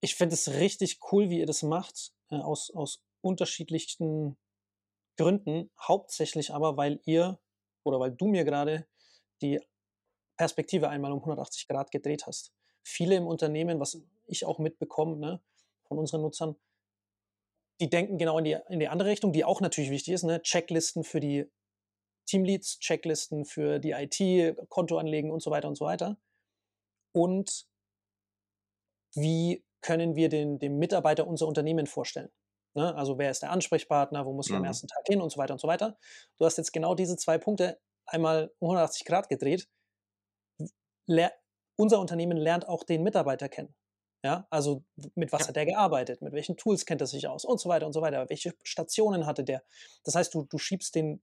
Ich 0.00 0.16
finde 0.16 0.34
es 0.34 0.50
richtig 0.60 0.98
cool, 1.10 1.30
wie 1.30 1.38
ihr 1.38 1.46
das 1.46 1.62
macht, 1.62 2.12
äh, 2.28 2.34
aus, 2.34 2.70
aus 2.74 3.02
unterschiedlichsten 3.24 4.36
Gründen, 5.16 5.70
hauptsächlich 5.80 6.52
aber, 6.52 6.76
weil 6.76 7.00
ihr 7.04 7.38
oder 7.82 8.00
weil 8.00 8.12
du 8.12 8.26
mir 8.26 8.44
gerade 8.44 8.86
die 9.42 9.60
Perspektive 10.36 10.88
einmal 10.88 11.12
um 11.12 11.20
180 11.20 11.68
Grad 11.68 11.90
gedreht 11.90 12.26
hast. 12.26 12.52
Viele 12.82 13.16
im 13.16 13.26
Unternehmen, 13.26 13.80
was 13.80 14.00
ich 14.26 14.44
auch 14.44 14.58
mitbekomme 14.58 15.16
ne, 15.16 15.40
von 15.84 15.98
unseren 15.98 16.22
Nutzern, 16.22 16.56
die 17.80 17.88
denken 17.88 18.18
genau 18.18 18.38
in 18.38 18.44
die, 18.44 18.56
in 18.68 18.80
die 18.80 18.88
andere 18.88 19.08
Richtung, 19.08 19.32
die 19.32 19.44
auch 19.44 19.60
natürlich 19.60 19.90
wichtig 19.90 20.14
ist. 20.14 20.22
Ne? 20.24 20.42
Checklisten 20.42 21.04
für 21.04 21.20
die 21.20 21.50
Teamleads, 22.26 22.78
Checklisten 22.78 23.44
für 23.44 23.78
die 23.78 23.92
IT, 23.92 24.56
Konto 24.68 24.98
anlegen 24.98 25.30
und 25.30 25.42
so 25.42 25.50
weiter 25.50 25.68
und 25.68 25.76
so 25.76 25.84
weiter. 25.84 26.16
Und 27.12 27.66
wie 29.14 29.64
können 29.80 30.16
wir 30.16 30.28
den, 30.28 30.58
dem 30.58 30.78
Mitarbeiter 30.78 31.26
unser 31.26 31.46
Unternehmen 31.46 31.86
vorstellen? 31.86 32.30
Ne? 32.74 32.94
Also 32.94 33.18
wer 33.18 33.30
ist 33.30 33.42
der 33.42 33.50
Ansprechpartner, 33.50 34.26
wo 34.26 34.32
muss 34.32 34.46
ich 34.46 34.52
mhm. 34.52 34.58
am 34.58 34.64
ersten 34.64 34.88
Tag 34.88 35.06
hin 35.06 35.20
und 35.20 35.30
so 35.30 35.38
weiter 35.38 35.54
und 35.54 35.60
so 35.60 35.68
weiter. 35.68 35.96
Du 36.38 36.44
hast 36.44 36.58
jetzt 36.58 36.72
genau 36.72 36.94
diese 36.94 37.16
zwei 37.16 37.38
Punkte 37.38 37.80
einmal 38.06 38.52
180 38.60 39.04
Grad 39.04 39.28
gedreht. 39.28 39.68
Unser 41.76 42.00
Unternehmen 42.00 42.36
lernt 42.36 42.68
auch 42.68 42.84
den 42.84 43.02
Mitarbeiter 43.02 43.48
kennen. 43.48 43.74
Ja, 44.24 44.46
also 44.48 44.84
mit 45.14 45.32
was 45.32 45.42
ja. 45.42 45.48
hat 45.48 45.56
er 45.58 45.66
gearbeitet, 45.66 46.22
mit 46.22 46.32
welchen 46.32 46.56
Tools 46.56 46.86
kennt 46.86 47.02
er 47.02 47.06
sich 47.06 47.28
aus 47.28 47.44
und 47.44 47.60
so 47.60 47.68
weiter 47.68 47.84
und 47.84 47.92
so 47.92 48.00
weiter. 48.00 48.26
Welche 48.30 48.54
Stationen 48.62 49.26
hatte 49.26 49.44
der? 49.44 49.62
Das 50.02 50.14
heißt, 50.14 50.32
du, 50.32 50.44
du 50.44 50.56
schiebst 50.56 50.94
den, 50.94 51.22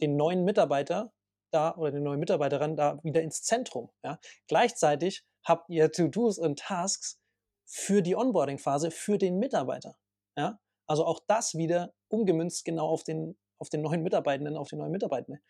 den 0.00 0.16
neuen 0.16 0.44
Mitarbeiter 0.44 1.12
da 1.50 1.74
oder 1.74 1.90
den 1.90 2.04
neuen 2.04 2.20
Mitarbeiterin 2.20 2.76
da 2.76 3.02
wieder 3.02 3.20
ins 3.20 3.42
Zentrum. 3.42 3.90
Ja? 4.04 4.20
Gleichzeitig 4.46 5.24
habt 5.42 5.68
ihr 5.70 5.90
To-Dos 5.90 6.38
und 6.38 6.60
Tasks 6.60 7.18
für 7.64 8.00
die 8.00 8.14
Onboarding-Phase 8.14 8.92
für 8.92 9.18
den 9.18 9.38
Mitarbeiter. 9.38 9.96
Ja? 10.38 10.58
Also 10.86 11.04
auch 11.04 11.20
das 11.26 11.54
wieder 11.54 11.92
umgemünzt 12.08 12.64
genau 12.64 12.88
auf 12.88 13.02
den, 13.02 13.36
auf 13.60 13.68
den 13.68 13.82
neuen 13.82 14.02
Mitarbeitenden, 14.02 14.56
auf 14.56 14.68
die 14.68 14.76
neuen 14.76 14.92
Mitarbeitenden. 14.92 15.42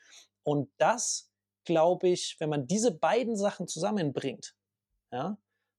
Und 0.44 0.72
das, 0.78 1.30
glaube 1.64 2.08
ich, 2.08 2.36
wenn 2.40 2.48
man 2.48 2.66
diese 2.66 2.92
beiden 2.92 3.36
Sachen 3.36 3.68
zusammenbringt, 3.68 4.56
ja, 5.12 5.38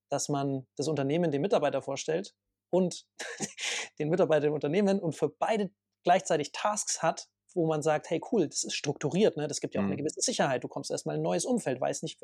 dass 0.09 0.29
man 0.29 0.67
das 0.77 0.87
Unternehmen 0.87 1.31
dem 1.31 1.41
Mitarbeiter 1.41 1.81
vorstellt 1.81 2.35
und 2.71 3.05
den 3.99 4.09
Mitarbeiter 4.09 4.47
dem 4.47 4.53
Unternehmen 4.53 4.99
und 4.99 5.15
für 5.15 5.29
beide 5.29 5.71
gleichzeitig 6.03 6.51
Tasks 6.51 7.01
hat, 7.01 7.27
wo 7.55 7.65
man 7.67 7.81
sagt, 7.81 8.09
hey 8.09 8.21
cool, 8.31 8.47
das 8.47 8.63
ist 8.63 8.75
strukturiert, 8.75 9.35
ne? 9.35 9.47
das 9.47 9.59
gibt 9.59 9.73
ja 9.73 9.81
auch 9.81 9.85
mhm. 9.85 9.91
eine 9.91 9.97
gewisse 9.97 10.21
Sicherheit. 10.21 10.63
Du 10.63 10.67
kommst 10.67 10.91
erstmal 10.91 11.15
in 11.15 11.21
ein 11.21 11.23
neues 11.23 11.45
Umfeld, 11.45 11.81
weißt 11.81 12.03
nicht, 12.03 12.21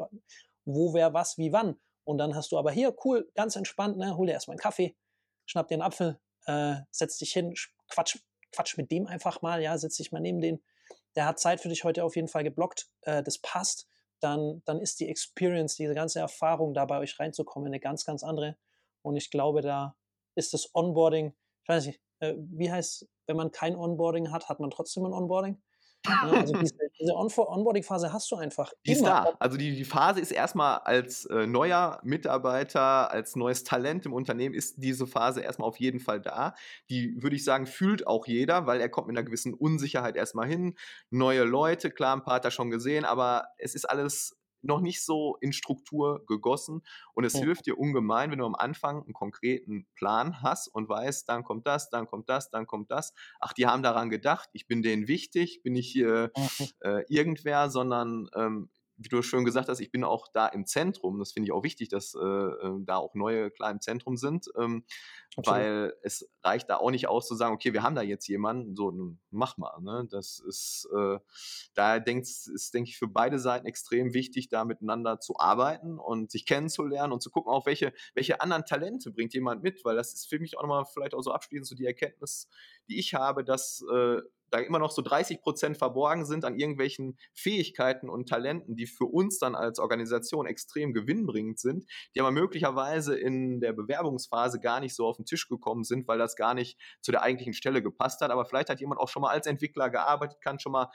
wo, 0.66 0.94
wer, 0.94 1.14
was, 1.14 1.38
wie, 1.38 1.52
wann. 1.52 1.80
Und 2.08 2.20
dann 2.20 2.36
hast 2.36 2.52
du 2.52 2.58
aber 2.60 2.72
hier, 2.72 2.96
cool, 3.04 3.30
ganz 3.34 3.56
entspannt, 3.56 3.98
ne? 3.98 4.16
hol 4.16 4.28
dir 4.28 4.34
erstmal 4.34 4.54
einen 4.54 4.60
Kaffee, 4.60 4.96
schnapp 5.48 5.68
dir 5.68 5.76
einen 5.76 5.82
Apfel, 5.82 6.20
äh, 6.46 6.76
setz 6.92 7.18
dich 7.18 7.32
hin, 7.34 7.54
quatsch, 7.90 8.18
quatsch 8.52 8.78
mit 8.78 8.92
dem 8.92 9.08
einfach 9.08 9.42
mal, 9.42 9.62
ja, 9.62 9.78
setz 9.78 9.98
dich 9.98 10.12
mal 10.12 10.20
neben 10.22 10.42
den. 10.42 10.64
Der 11.16 11.26
hat 11.26 11.40
Zeit 11.40 11.62
für 11.62 11.70
dich 11.70 11.84
heute 11.84 12.04
auf 12.04 12.16
jeden 12.16 12.28
Fall 12.28 12.44
geblockt, 12.44 12.90
äh, 13.02 13.24
das 13.24 13.40
passt. 13.40 13.88
Dann, 14.20 14.62
dann 14.66 14.80
ist 14.80 15.00
die 15.00 15.10
Experience, 15.10 15.76
diese 15.76 15.94
ganze 15.94 16.20
Erfahrung 16.20 16.74
da 16.74 16.86
bei 16.86 17.00
euch 17.00 17.20
reinzukommen, 17.20 17.68
eine 17.68 17.80
ganz, 17.80 18.06
ganz 18.06 18.24
andere. 18.24 18.58
Und 19.02 19.18
ich 19.18 19.30
glaube, 19.30 19.62
da 19.62 19.96
ist 20.36 20.54
das 20.54 20.74
Onboarding, 20.74 21.34
ich 21.64 21.70
weiß 21.70 21.86
nicht, 21.88 22.02
äh, 22.20 22.34
wie 22.38 22.72
heißt, 22.72 23.08
wenn 23.28 23.38
man 23.38 23.52
kein 23.52 23.76
Onboarding 23.76 24.32
hat, 24.32 24.50
hat 24.50 24.60
man 24.60 24.72
trotzdem 24.72 25.06
ein 25.06 25.14
Onboarding? 25.14 25.62
Ja, 26.06 26.22
also 26.32 26.54
diese, 26.62 26.85
diese 27.00 27.14
On 27.14 27.30
Onboarding-Phase 27.32 28.14
hast 28.14 28.32
du 28.32 28.36
einfach. 28.36 28.74
Die 28.86 28.94
ist 28.94 29.06
da. 29.06 29.34
Also 29.40 29.58
die, 29.58 29.76
die 29.76 29.86
Phase 29.86 30.20
ist 30.20 30.32
erstmal 30.32 30.80
als 30.80 31.26
äh, 31.26 31.46
neuer 31.46 32.00
Mitarbeiter, 32.04 33.12
als 33.12 33.36
neues 33.36 33.64
Talent 33.64 34.06
im 34.06 34.14
Unternehmen 34.14 34.56
ist 34.56 34.76
diese 34.78 35.08
Phase 35.08 35.42
erstmal 35.42 35.68
auf 35.68 35.80
jeden 35.80 36.00
Fall 36.00 36.22
da. 36.22 36.56
Die, 36.90 37.22
würde 37.22 37.36
ich 37.36 37.44
sagen, 37.44 37.66
fühlt 37.66 38.08
auch 38.08 38.28
jeder, 38.28 38.66
weil 38.66 38.80
er 38.80 38.90
kommt 38.90 39.08
mit 39.08 39.18
einer 39.18 39.26
gewissen 39.26 39.54
Unsicherheit 39.54 40.16
erstmal 40.16 40.48
hin. 40.48 40.76
Neue 41.10 41.44
Leute, 41.44 41.92
klar, 41.92 42.16
ein 42.16 42.24
paar 42.24 42.36
hat 42.36 42.46
er 42.46 42.52
schon 42.52 42.70
gesehen, 42.70 43.06
aber 43.06 43.48
es 43.58 43.76
ist 43.76 43.90
alles 43.90 44.38
noch 44.66 44.82
nicht 44.82 45.04
so 45.04 45.38
in 45.42 45.54
Struktur 45.54 46.26
gegossen. 46.26 46.82
Und 47.14 47.24
es 47.24 47.36
oh. 47.36 47.40
hilft 47.40 47.66
dir 47.66 47.78
ungemein, 47.78 48.32
wenn 48.32 48.40
du 48.40 48.46
am 48.46 48.56
Anfang 48.56 49.04
einen 49.04 49.14
konkreten 49.14 49.88
Plan 49.96 50.42
hast 50.42 50.68
und 50.68 50.90
weißt, 50.90 51.28
dann 51.30 51.44
kommt 51.44 51.68
das, 51.68 51.90
dann 51.90 52.08
kommt 52.08 52.30
das, 52.30 52.50
dann 52.50 52.68
kommt 52.68 52.92
das. 52.92 53.14
Ach, 53.40 53.54
die 53.54 53.68
haben 53.68 53.84
daran 53.84 54.10
gedacht, 54.10 54.50
ich 54.54 54.68
bin 54.68 54.82
denen 54.82 55.08
wichtig, 55.08 55.62
bin 55.64 55.76
ich 55.76 55.92
hier 55.92 56.32
mhm. 56.36 56.68
äh, 56.82 57.04
irgendwer, 57.08 57.70
sondern 57.70 58.28
ähm, 58.36 58.70
wie 58.98 59.10
du 59.10 59.22
schön 59.22 59.46
gesagt 59.46 59.70
hast, 59.70 59.80
ich 59.80 59.92
bin 59.92 60.04
auch 60.04 60.28
da 60.34 60.48
im 60.48 60.66
Zentrum. 60.66 61.20
Das 61.20 61.34
finde 61.34 61.48
ich 61.48 61.52
auch 61.52 61.64
wichtig, 61.64 61.90
dass 61.90 62.16
äh, 62.16 62.20
ähm, 62.20 62.86
da 62.86 62.98
auch 62.98 63.14
neue 63.14 63.52
klar 63.52 63.72
im 63.72 63.82
Zentrum 63.82 64.18
sind, 64.18 64.48
ähm, 64.58 64.86
weil 65.38 65.94
es 66.02 66.30
reicht 66.44 66.70
da 66.70 66.78
auch 66.78 66.92
nicht 66.92 67.08
aus 67.08 67.28
zu 67.28 67.36
sagen, 67.36 67.54
okay, 67.54 67.74
wir 67.74 67.84
haben 67.84 67.96
da 67.96 68.02
jetzt 68.02 68.28
jemanden, 68.28 68.76
so 68.76 68.94
mach 69.32 69.58
mal. 69.58 69.80
Ne? 69.82 70.08
Das 70.10 70.40
ist, 70.40 70.88
äh, 70.96 71.20
da 71.74 72.00
denkt, 72.00 72.28
ist, 72.28 72.74
denke 72.74 72.90
ich, 72.90 72.98
für 72.98 73.08
beide 73.08 73.40
Seiten 73.40 73.66
extrem 73.66 74.14
wichtig, 74.14 74.50
da 74.50 74.66
miteinander 74.66 75.20
zu 75.20 75.38
arbeiten 75.38 76.00
und 76.00 76.32
sich 76.32 76.46
kennenzulernen 76.46 77.14
und 77.14 77.22
zu 77.22 77.30
gucken, 77.30 77.52
auch 77.52 77.66
welche, 77.66 77.94
welche 78.14 78.42
anderen 78.42 78.66
Talente 78.66 79.12
bringt 79.12 79.34
jemand 79.34 79.64
mit, 79.64 79.84
weil 79.86 79.96
das 79.96 80.14
ist 80.14 80.28
für 80.28 80.40
mich 80.40 80.58
auch 80.58 80.62
nochmal 80.62 80.86
vielleicht 80.86 81.14
auch 81.14 81.22
so 81.22 81.32
abschließend 81.32 81.68
so 81.68 81.76
die 81.76 81.86
Erkenntnis, 81.86 82.50
die 82.90 83.00
ich 83.00 83.14
habe, 83.14 83.44
dass 83.44 83.84
äh, 83.92 84.22
da 84.56 84.60
immer 84.60 84.80
noch 84.80 84.92
so 84.92 85.02
30 85.02 85.42
Prozent 85.42 85.78
verborgen 85.78 86.26
sind 86.26 86.46
an 86.46 86.58
irgendwelchen 86.58 87.18
Fähigkeiten 87.34 88.10
und 88.10 88.30
Talenten, 88.30 88.76
die 88.76 88.86
für 88.86 89.06
uns 89.06 89.40
dann 89.40 89.56
als 89.56 89.80
Organisation 89.80 90.46
extrem 90.46 90.94
gewinnbringend 90.94 91.60
sind, 91.60 91.86
die 92.14 92.22
aber 92.22 92.32
möglicherweise 92.32 93.18
in 93.18 93.60
der 93.60 93.74
Bewerbungsphase 93.74 94.60
gar 94.60 94.80
nicht 94.80 94.96
so 94.96 95.06
auf 95.06 95.18
den 95.26 95.28
Tisch 95.28 95.48
gekommen 95.48 95.84
sind, 95.84 96.08
weil 96.08 96.18
das 96.18 96.36
gar 96.36 96.54
nicht 96.54 96.80
zu 97.02 97.12
der 97.12 97.22
eigentlichen 97.22 97.54
Stelle 97.54 97.82
gepasst 97.82 98.22
hat. 98.22 98.32
Aber 98.32 98.46
vielleicht 98.46 98.70
hat 98.70 98.80
jemand 98.80 99.00
auch 99.00 99.10
schon 99.10 99.22
mal 99.22 99.32
als 99.32 99.48
Entwickler 99.48 99.90
gearbeitet, 99.90 100.42
kann 100.42 100.60
schon 100.60 100.72
mal 100.72 100.92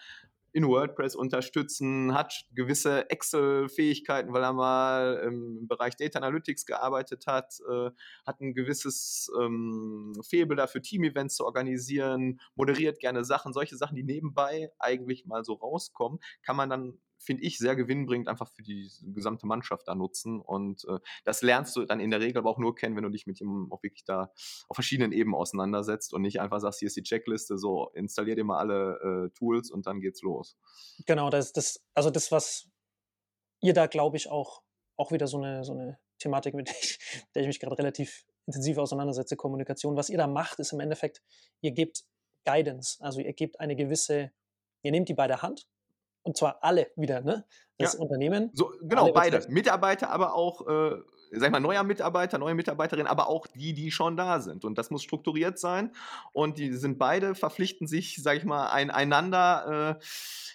in 0.53 0.67
WordPress 0.67 1.15
unterstützen, 1.15 2.15
hat 2.15 2.45
gewisse 2.53 3.09
Excel-Fähigkeiten, 3.09 4.33
weil 4.33 4.43
er 4.43 4.53
mal 4.53 5.23
im 5.25 5.69
Bereich 5.69 5.97
Data 5.97 6.19
Analytics 6.19 6.67
gearbeitet 6.67 7.27
hat, 7.27 7.55
äh, 7.71 7.91
hat 8.27 8.41
ein 8.41 8.55
gewisses 8.55 9.31
ähm, 9.41 10.13
Faible 10.29 10.57
dafür, 10.57 10.83
Team-Events 10.83 11.37
zu 11.37 11.45
organisieren, 11.45 12.41
moderiert 12.55 12.99
gerne 12.99 13.25
Sachen, 13.25 13.53
solche 13.53 13.77
Sachen, 13.77 13.97
die 13.97 14.03
nebenbei 14.03 14.73
eigentlich 14.79 15.25
mal 15.27 15.45
so 15.45 15.55
rauskommen, 15.55 16.19
kann 16.43 16.57
man 16.57 16.71
dann 16.71 16.99
finde 17.21 17.43
ich, 17.43 17.59
sehr 17.59 17.77
gewinnbringend 17.77 18.29
einfach 18.29 18.49
für 18.49 18.63
die 18.63 18.91
gesamte 19.15 19.47
Mannschaft 19.47 19.87
da 19.87 19.95
nutzen. 19.95 20.41
Und 20.41 20.85
äh, 20.85 20.99
das 21.25 21.43
lernst 21.43 21.77
du 21.77 21.85
dann 21.85 22.01
in 22.01 22.11
der 22.11 22.21
Regel 22.21 22.39
aber 22.39 22.51
auch 22.51 22.59
nur 22.59 22.75
kennen, 22.75 22.97
wenn 22.97 23.05
du 23.05 23.11
dich 23.11 23.27
mit 23.27 23.39
jemandem 23.39 23.71
auch 23.73 23.83
wirklich 23.83 24.05
da 24.05 24.33
auf 24.69 24.75
verschiedenen 24.75 25.13
Ebenen 25.13 25.35
auseinandersetzt 25.35 26.15
und 26.15 26.23
nicht 26.23 26.41
einfach 26.41 26.61
sagst, 26.61 26.81
hier 26.81 26.87
ist 26.87 26.97
die 26.97 27.03
Checkliste, 27.03 27.59
so 27.59 27.91
installier 27.95 28.37
dir 28.37 28.45
mal 28.45 28.59
alle 28.59 29.27
äh, 29.27 29.39
Tools 29.39 29.71
und 29.71 29.87
dann 29.87 30.01
geht's 30.01 30.23
los. 30.23 30.57
Genau, 31.07 31.31
das, 31.31 31.53
das, 31.53 31.85
also 31.95 32.11
das, 32.11 32.33
was 32.33 32.69
ihr 33.61 33.75
da, 33.75 33.87
glaube 33.87 34.17
ich, 34.17 34.31
auch, 34.31 34.63
auch 34.97 35.13
wieder 35.13 35.27
so 35.27 35.39
eine, 35.39 35.63
so 35.63 35.73
eine 35.73 35.99
Thematik, 36.19 36.55
mit 36.55 36.71
ich, 36.81 36.99
der 37.35 37.43
ich 37.43 37.49
mich 37.49 37.61
gerade 37.61 37.79
relativ 37.79 38.25
intensiv 38.47 38.79
auseinandersetze, 38.79 39.37
Kommunikation. 39.37 39.97
Was 39.97 40.09
ihr 40.09 40.19
da 40.19 40.27
macht, 40.27 40.59
ist 40.59 40.73
im 40.73 40.81
Endeffekt, 40.81 41.23
ihr 41.61 41.73
gebt 41.73 42.05
Guidance, 42.47 42.97
also 43.01 43.21
ihr 43.21 43.35
gebt 43.35 43.61
eine 43.61 43.77
gewisse, 43.77 44.33
ihr 44.83 44.91
nehmt 44.91 45.11
die 45.11 45.15
bei 45.15 45.27
der 45.27 45.43
Hand 45.43 45.69
und 46.23 46.37
zwar 46.37 46.59
alle 46.63 46.89
wieder, 46.97 47.21
ne? 47.21 47.45
Das 47.79 47.95
ja. 47.95 48.01
Unternehmen. 48.01 48.51
So, 48.53 48.73
genau, 48.83 49.13
beide. 49.13 49.45
Mitarbeiter, 49.49 50.11
aber 50.11 50.35
auch 50.35 50.67
äh, 50.67 50.97
sag 51.33 51.47
ich 51.47 51.53
mal, 51.53 51.61
neuer 51.61 51.85
Mitarbeiter, 51.85 52.39
neue 52.39 52.55
Mitarbeiterin, 52.55 53.07
aber 53.07 53.29
auch 53.29 53.47
die, 53.47 53.73
die 53.73 53.91
schon 53.91 54.17
da 54.17 54.41
sind. 54.41 54.65
Und 54.65 54.79
das 54.79 54.91
muss 54.91 55.03
strukturiert 55.03 55.59
sein. 55.59 55.93
Und 56.33 56.59
die 56.59 56.73
sind 56.73 56.99
beide, 56.99 57.35
verpflichten 57.35 57.87
sich, 57.87 58.21
sag 58.23 58.37
ich 58.37 58.45
mal, 58.45 58.71
ein, 58.71 58.91
einander, 58.91 59.99
äh, 59.99 60.05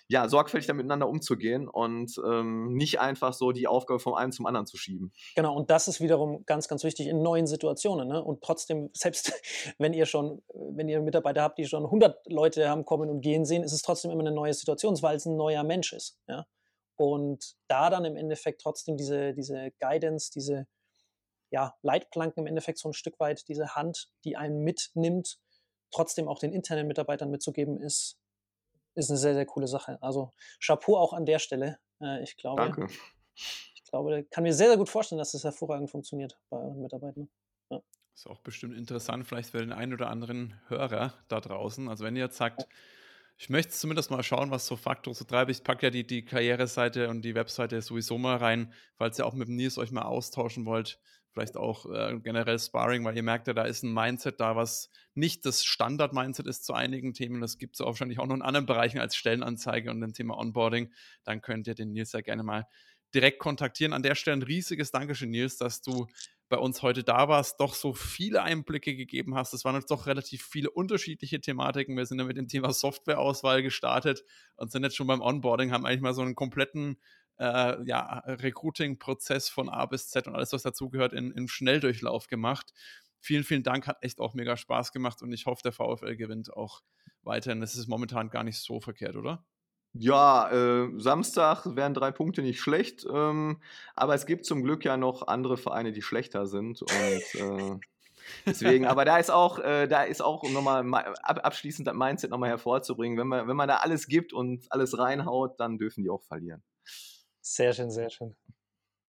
ja, 0.08 0.30
sorgfältig 0.30 0.72
miteinander 0.74 1.10
umzugehen 1.10 1.68
und 1.68 2.22
ähm, 2.26 2.74
nicht 2.76 3.00
einfach 3.00 3.34
so 3.34 3.52
die 3.52 3.68
Aufgabe 3.68 4.00
vom 4.00 4.14
einen 4.14 4.32
zum 4.32 4.46
anderen 4.46 4.68
zu 4.68 4.78
schieben. 4.78 5.12
Genau, 5.36 5.56
und 5.56 5.72
das 5.72 5.88
ist 5.88 6.00
wiederum 6.00 6.46
ganz, 6.46 6.68
ganz 6.68 6.84
wichtig 6.84 7.08
in 7.08 7.24
neuen 7.24 7.48
Situationen. 7.48 8.08
Ne? 8.08 8.24
Und 8.24 8.44
trotzdem, 8.44 8.90
selbst 8.94 9.34
wenn 9.78 9.94
ihr 9.94 10.06
schon, 10.06 10.42
wenn 10.54 10.88
ihr 10.90 11.02
Mitarbeiter 11.02 11.42
habt, 11.42 11.58
die 11.58 11.66
schon 11.66 11.86
100 11.86 12.28
Leute 12.28 12.70
haben 12.70 12.86
kommen 12.86 13.10
und 13.10 13.22
gehen 13.22 13.46
sehen, 13.46 13.64
ist 13.64 13.74
es 13.74 13.82
trotzdem 13.82 14.12
immer 14.12 14.22
eine 14.22 14.32
neue 14.32 14.54
Situation, 14.54 14.96
weil 15.02 15.16
es 15.16 15.26
ein 15.26 15.38
neuer 15.38 15.64
Mensch 15.64 15.94
ist. 15.94 16.20
Ja? 16.28 16.46
Und 16.98 17.56
da 17.68 17.90
dann 17.90 18.06
im 18.06 18.16
Endeffekt 18.16 18.62
trotzdem 18.62 18.98
diese, 18.98 19.34
diese 19.34 19.72
Guidance, 19.80 20.32
diese 20.34 20.68
ja, 21.52 21.76
Leitplanken 21.82 22.42
im 22.44 22.48
Endeffekt 22.48 22.80
so 22.80 22.90
ein 22.90 22.94
Stück 22.94 23.20
weit, 23.20 23.48
diese 23.48 23.76
Hand, 23.76 24.10
die 24.24 24.36
einen 24.36 24.64
mitnimmt, 24.64 25.40
trotzdem 25.92 26.28
auch 26.28 26.40
den 26.40 26.52
internen 26.52 26.88
Mitarbeitern 26.88 27.30
mitzugeben, 27.30 27.82
ist, 27.82 28.18
ist 28.96 29.10
eine 29.10 29.20
sehr, 29.20 29.34
sehr 29.34 29.46
coole 29.46 29.68
Sache. 29.68 29.98
Also 30.02 30.32
Chapeau 30.64 30.98
auch 30.98 31.14
an 31.14 31.26
der 31.26 31.40
Stelle. 31.40 31.80
Äh, 32.02 32.24
ich 32.24 32.38
glaube, 32.38 32.62
Danke. 32.62 32.88
ich 33.36 33.84
glaube, 33.90 34.26
kann 34.30 34.44
mir 34.44 34.54
sehr, 34.54 34.68
sehr 34.68 34.78
gut 34.78 34.90
vorstellen, 34.90 35.20
dass 35.20 35.32
das 35.32 35.44
hervorragend 35.44 35.90
funktioniert 35.90 36.38
bei 36.50 36.58
euren 36.58 36.82
Mitarbeitern. 36.82 37.30
Ja. 37.70 37.82
Ist 38.14 38.28
auch 38.28 38.40
bestimmt 38.40 38.76
interessant, 38.76 39.26
vielleicht 39.26 39.52
für 39.52 39.60
den 39.60 39.74
einen 39.74 39.94
oder 39.94 40.10
anderen 40.10 40.60
Hörer 40.68 41.14
da 41.28 41.40
draußen. 41.42 41.90
Also 41.90 42.04
wenn 42.04 42.16
ihr 42.16 42.24
jetzt 42.24 42.38
sagt, 42.38 42.68
ich 43.38 43.50
möchte 43.50 43.74
zumindest 43.74 44.12
mal 44.12 44.24
schauen, 44.24 44.52
was 44.52 44.66
so 44.66 44.78
Faktor 44.78 45.14
so 45.14 45.26
treibt. 45.26 45.52
Ich 45.52 45.64
packe 45.64 45.88
ja 45.88 45.90
die, 45.90 46.08
die 46.08 46.24
Karriereseite 46.24 47.10
und 47.10 47.24
die 47.24 47.36
Webseite 47.36 47.82
sowieso 47.82 48.18
mal 48.18 48.38
rein, 48.38 48.74
falls 48.98 49.20
ihr 49.20 49.26
auch 49.26 49.34
mit 49.34 49.50
dem 49.50 49.56
Nils 49.56 49.78
euch 49.78 49.92
mal 49.92 50.04
austauschen 50.04 50.66
wollt. 50.66 51.00
Vielleicht 51.34 51.58
auch 51.58 51.86
äh, 51.92 52.18
generell 52.24 52.58
Sparring, 52.58 53.04
weil 53.04 53.18
ihr 53.18 53.24
merkt 53.24 53.48
ja, 53.48 53.54
da 53.54 53.64
ist 53.64 53.84
ein 53.84 53.94
Mindset 53.94 54.40
da, 54.40 54.56
was 54.56 54.90
nicht 55.16 55.46
das 55.46 55.66
Standard-Mindset 55.66 56.48
ist 56.48 56.64
zu 56.64 56.74
einigen 56.74 57.14
Themen. 57.14 57.42
Das 57.42 57.58
gibt 57.58 57.76
es 57.76 57.82
auch 57.82 57.88
wahrscheinlich 57.88 58.20
auch 58.20 58.28
noch 58.28 58.36
in 58.36 58.42
anderen 58.42 58.66
Bereichen 58.66 59.00
als 59.00 59.18
Stellenanzeige 59.18 59.92
und 59.92 60.00
dem 60.00 60.14
Thema 60.14 60.38
Onboarding. 60.38 60.94
Dann 61.26 61.42
könnt 61.42 61.68
ihr 61.68 61.76
den 61.76 61.92
Nils 61.92 62.14
ja 62.14 62.22
gerne 62.22 62.44
mal 62.44 62.66
direkt 63.14 63.40
kontaktieren. 63.40 63.92
An 63.92 64.04
der 64.04 64.16
Stelle 64.16 64.38
ein 64.38 64.44
riesiges 64.44 64.92
Dankeschön, 64.92 65.30
Nils, 65.30 65.58
dass 65.58 65.82
du 65.82 66.08
bei 66.56 66.62
uns 66.62 66.82
heute 66.82 67.04
da 67.04 67.28
warst, 67.28 67.60
doch 67.60 67.74
so 67.74 67.92
viele 67.92 68.42
Einblicke 68.42 68.96
gegeben 68.96 69.36
hast. 69.36 69.54
Es 69.54 69.66
waren 69.66 69.76
jetzt 69.76 69.92
doch 69.92 70.08
relativ 70.08 70.42
viele 70.42 70.70
unterschiedliche 70.70 71.42
Thematiken. 71.42 71.98
Wir 71.98 72.06
sind 72.06 72.18
ja 72.18 72.24
mit 72.24 72.38
dem 72.38 72.48
Thema 72.48 72.72
Softwareauswahl 72.72 73.62
gestartet 73.62 74.24
und 74.56 74.72
sind 74.72 74.84
jetzt 74.84 74.96
schon 74.96 75.08
beim 75.08 75.20
Onboarding, 75.20 75.74
haben 75.74 75.86
eigentlich 75.86 76.00
mal 76.00 76.14
so 76.14 76.22
einen 76.22 76.34
kompletten 76.34 76.96
äh, 77.40 77.84
ja, 77.86 78.20
Recruiting-Prozess 78.20 79.50
von 79.50 79.68
A 79.68 79.86
bis 79.86 80.08
Z 80.08 80.28
und 80.28 80.36
alles, 80.36 80.54
was 80.54 80.64
dazugehört, 80.64 81.12
in, 81.12 81.32
in 81.32 81.50
Schnelldurchlauf 81.50 82.28
gemacht. 82.28 82.72
Vielen, 83.20 83.44
vielen 83.44 83.64
Dank, 83.64 83.88
hat 83.88 83.98
echt 84.02 84.22
auch 84.22 84.34
mega 84.34 84.56
Spaß 84.56 84.94
gemacht 84.94 85.22
und 85.22 85.34
ich 85.34 85.48
hoffe, 85.48 85.62
der 85.62 85.74
VfL 85.74 86.16
gewinnt 86.16 86.54
auch 86.54 86.84
weiterhin. 87.24 87.60
Das 87.60 87.76
ist 87.76 87.90
momentan 87.90 88.30
gar 88.30 88.46
nicht 88.46 88.60
so 88.60 88.80
verkehrt, 88.80 89.18
oder? 89.18 89.46
Ja, 89.98 90.52
äh, 90.52 90.90
Samstag 90.98 91.66
wären 91.78 91.94
drei 91.94 92.12
Punkte 92.12 92.42
nicht 92.42 92.60
schlecht, 92.60 93.08
ähm, 93.10 93.62
aber 93.96 94.14
es 94.14 94.26
gibt 94.26 94.46
zum 94.46 94.62
Glück 94.62 94.84
ja 94.84 94.98
noch 94.98 95.28
andere 95.28 95.56
Vereine, 95.56 95.94
die 95.94 96.02
schlechter 96.02 96.48
sind 96.48 96.82
und 96.82 96.92
äh, 97.42 97.80
deswegen, 98.46 98.86
aber 98.88 99.06
da 99.06 99.18
ist 99.20 99.32
auch, 99.32 99.58
äh, 99.60 99.88
da 99.88 100.04
ist 100.04 100.22
auch, 100.22 100.44
um 100.44 100.52
nochmal 100.52 100.86
ab, 101.24 101.40
abschließend 101.44 101.88
das 101.88 101.96
Mindset 101.96 102.30
nochmal 102.30 102.50
hervorzubringen, 102.50 103.18
wenn 103.18 103.28
man, 103.28 103.48
wenn 103.48 103.56
man 103.56 103.70
da 103.70 103.78
alles 103.78 104.08
gibt 104.08 104.34
und 104.34 104.70
alles 104.70 104.98
reinhaut, 104.98 105.62
dann 105.62 105.78
dürfen 105.78 106.04
die 106.04 106.10
auch 106.10 106.24
verlieren. 106.24 106.62
Sehr 107.40 107.72
schön, 107.72 107.90
sehr 107.90 108.10
schön. 108.10 108.36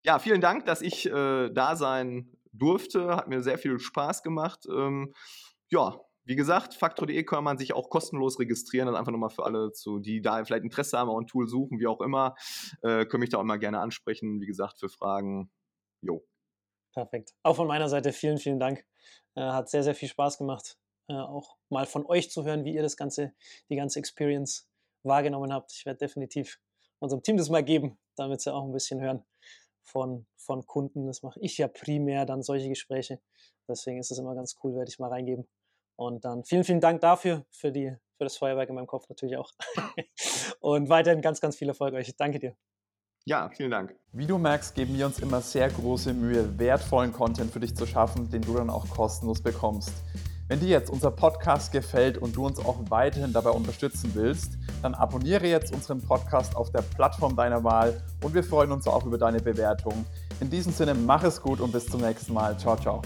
Ja, 0.06 0.19
vielen 0.19 0.41
Dank, 0.41 0.65
dass 0.65 0.82
ich 0.82 1.06
äh, 1.06 1.50
da 1.50 1.78
sein 1.78 2.36
durfte. 2.52 3.15
Hat 3.15 3.30
mir 3.30 3.41
sehr 3.41 3.58
viel 3.58 3.80
Spaß 3.80 4.22
gemacht. 4.22 4.67
Ähm, 4.69 5.13
ja, 5.69 5.98
wie 6.25 6.36
gesagt, 6.36 6.73
faktor.de 6.73 7.23
kann 7.23 7.43
man 7.43 7.57
sich 7.57 7.73
auch 7.73 7.89
kostenlos 7.89 8.39
registrieren. 8.39 8.88
Das 8.88 8.95
einfach 8.95 9.12
nochmal 9.12 9.29
für 9.29 9.43
alle, 9.45 9.71
zu, 9.71 9.99
die 9.99 10.21
da 10.21 10.43
vielleicht 10.45 10.63
Interesse 10.63 10.97
haben, 10.97 11.09
auch 11.09 11.19
ein 11.19 11.27
Tool 11.27 11.47
suchen, 11.47 11.79
wie 11.79 11.88
auch 11.88 12.01
immer, 12.01 12.36
äh, 12.81 13.05
können 13.05 13.21
mich 13.21 13.29
da 13.29 13.38
auch 13.38 13.41
immer 13.41 13.57
gerne 13.57 13.79
ansprechen. 13.79 14.39
Wie 14.41 14.45
gesagt, 14.45 14.79
für 14.79 14.89
Fragen. 14.89 15.51
Jo. 16.01 16.25
Perfekt. 16.93 17.33
Auch 17.43 17.55
von 17.55 17.67
meiner 17.67 17.89
Seite 17.89 18.13
vielen, 18.13 18.38
vielen 18.38 18.59
Dank. 18.59 18.86
Äh, 19.36 19.41
hat 19.41 19.69
sehr, 19.69 19.83
sehr 19.83 19.95
viel 19.95 20.09
Spaß 20.09 20.38
gemacht, 20.38 20.77
äh, 21.07 21.13
auch 21.13 21.57
mal 21.69 21.86
von 21.86 22.05
euch 22.05 22.29
zu 22.29 22.43
hören, 22.43 22.65
wie 22.65 22.73
ihr 22.73 22.83
das 22.83 22.97
ganze, 22.97 23.33
die 23.69 23.75
ganze 23.75 23.99
Experience 23.99 24.69
wahrgenommen 25.03 25.51
habt. 25.51 25.73
Ich 25.73 25.86
werde 25.86 25.97
definitiv 25.99 26.59
unserem 26.99 27.23
Team 27.23 27.38
das 27.38 27.49
mal 27.49 27.63
geben, 27.63 27.97
damit 28.15 28.41
sie 28.41 28.53
auch 28.53 28.63
ein 28.63 28.71
bisschen 28.71 29.01
hören 29.01 29.25
von, 29.81 30.25
von 30.38 30.65
Kunden. 30.65 31.07
Das 31.07 31.23
mache 31.23 31.39
ich 31.41 31.57
ja 31.57 31.67
primär 31.67 32.25
dann 32.25 32.43
solche 32.43 32.69
Gespräche. 32.69 33.19
Deswegen 33.67 33.99
ist 33.99 34.12
es 34.12 34.19
immer 34.19 34.36
ganz 34.36 34.55
cool, 34.63 34.75
werde 34.75 34.89
ich 34.89 34.99
mal 34.99 35.09
reingeben. 35.09 35.47
Und 35.95 36.25
dann 36.25 36.43
vielen, 36.43 36.63
vielen 36.63 36.82
Dank 36.82 37.01
dafür, 37.01 37.45
für, 37.51 37.71
die, 37.71 37.95
für 38.17 38.23
das 38.23 38.38
Feuerwerk 38.38 38.69
in 38.69 38.75
meinem 38.75 38.88
Kopf 38.88 39.08
natürlich 39.10 39.38
auch. 39.38 39.51
und 40.60 40.89
weiterhin 40.89 41.21
ganz, 41.21 41.39
ganz 41.39 41.56
viel 41.56 41.67
Erfolg 41.67 41.93
euch. 41.93 42.15
Danke 42.15 42.39
dir. 42.39 42.56
Ja, 43.25 43.49
vielen 43.49 43.71
Dank. 43.71 43.95
Wie 44.12 44.27
du 44.27 44.38
merkst, 44.38 44.75
geben 44.75 44.97
wir 44.97 45.06
uns 45.06 45.19
immer 45.19 45.39
sehr 45.39 45.69
große 45.69 46.13
Mühe, 46.13 46.60
wertvollen 46.60 47.13
Content 47.13 47.51
für 47.51 47.62
dich 47.62 47.73
zu 47.75 47.86
schaffen, 47.86 48.29
den 48.29 48.41
du 48.41 48.56
dann 48.56 48.69
auch 48.69 48.89
kostenlos 48.89 49.41
bekommst. 49.41 49.93
Wenn 50.49 50.60
dir 50.60 50.67
jetzt 50.67 50.89
unser 50.89 51.10
Podcast 51.10 51.71
gefällt 51.71 52.17
und 52.17 52.36
du 52.36 52.45
uns 52.45 52.60
auch 52.60 52.77
weiterhin 52.89 53.32
dabei 53.32 53.51
unterstützen 53.51 54.12
willst, 54.13 54.58
dann 54.82 54.93
abonniere 54.93 55.47
jetzt 55.47 55.73
unseren 55.73 56.01
Podcast 56.01 56.58
auf 56.58 56.69
der 56.69 56.82
Plattform 56.82 57.38
deiner 57.38 57.63
Wahl 57.63 58.03
und 58.21 58.34
wir 58.34 58.43
freuen 58.43 58.73
uns 58.73 58.86
auch 58.86 59.06
über 59.06 59.17
deine 59.17 59.39
Bewertung. 59.39 60.06
In 60.41 60.49
diesem 60.49 60.73
Sinne, 60.73 60.95
mach 60.95 61.23
es 61.23 61.41
gut 61.41 61.62
und 61.62 61.71
bis 61.71 61.86
zum 61.86 62.01
nächsten 62.01 62.34
Mal. 62.34 62.58
Ciao, 62.60 62.75
ciao. 62.75 63.01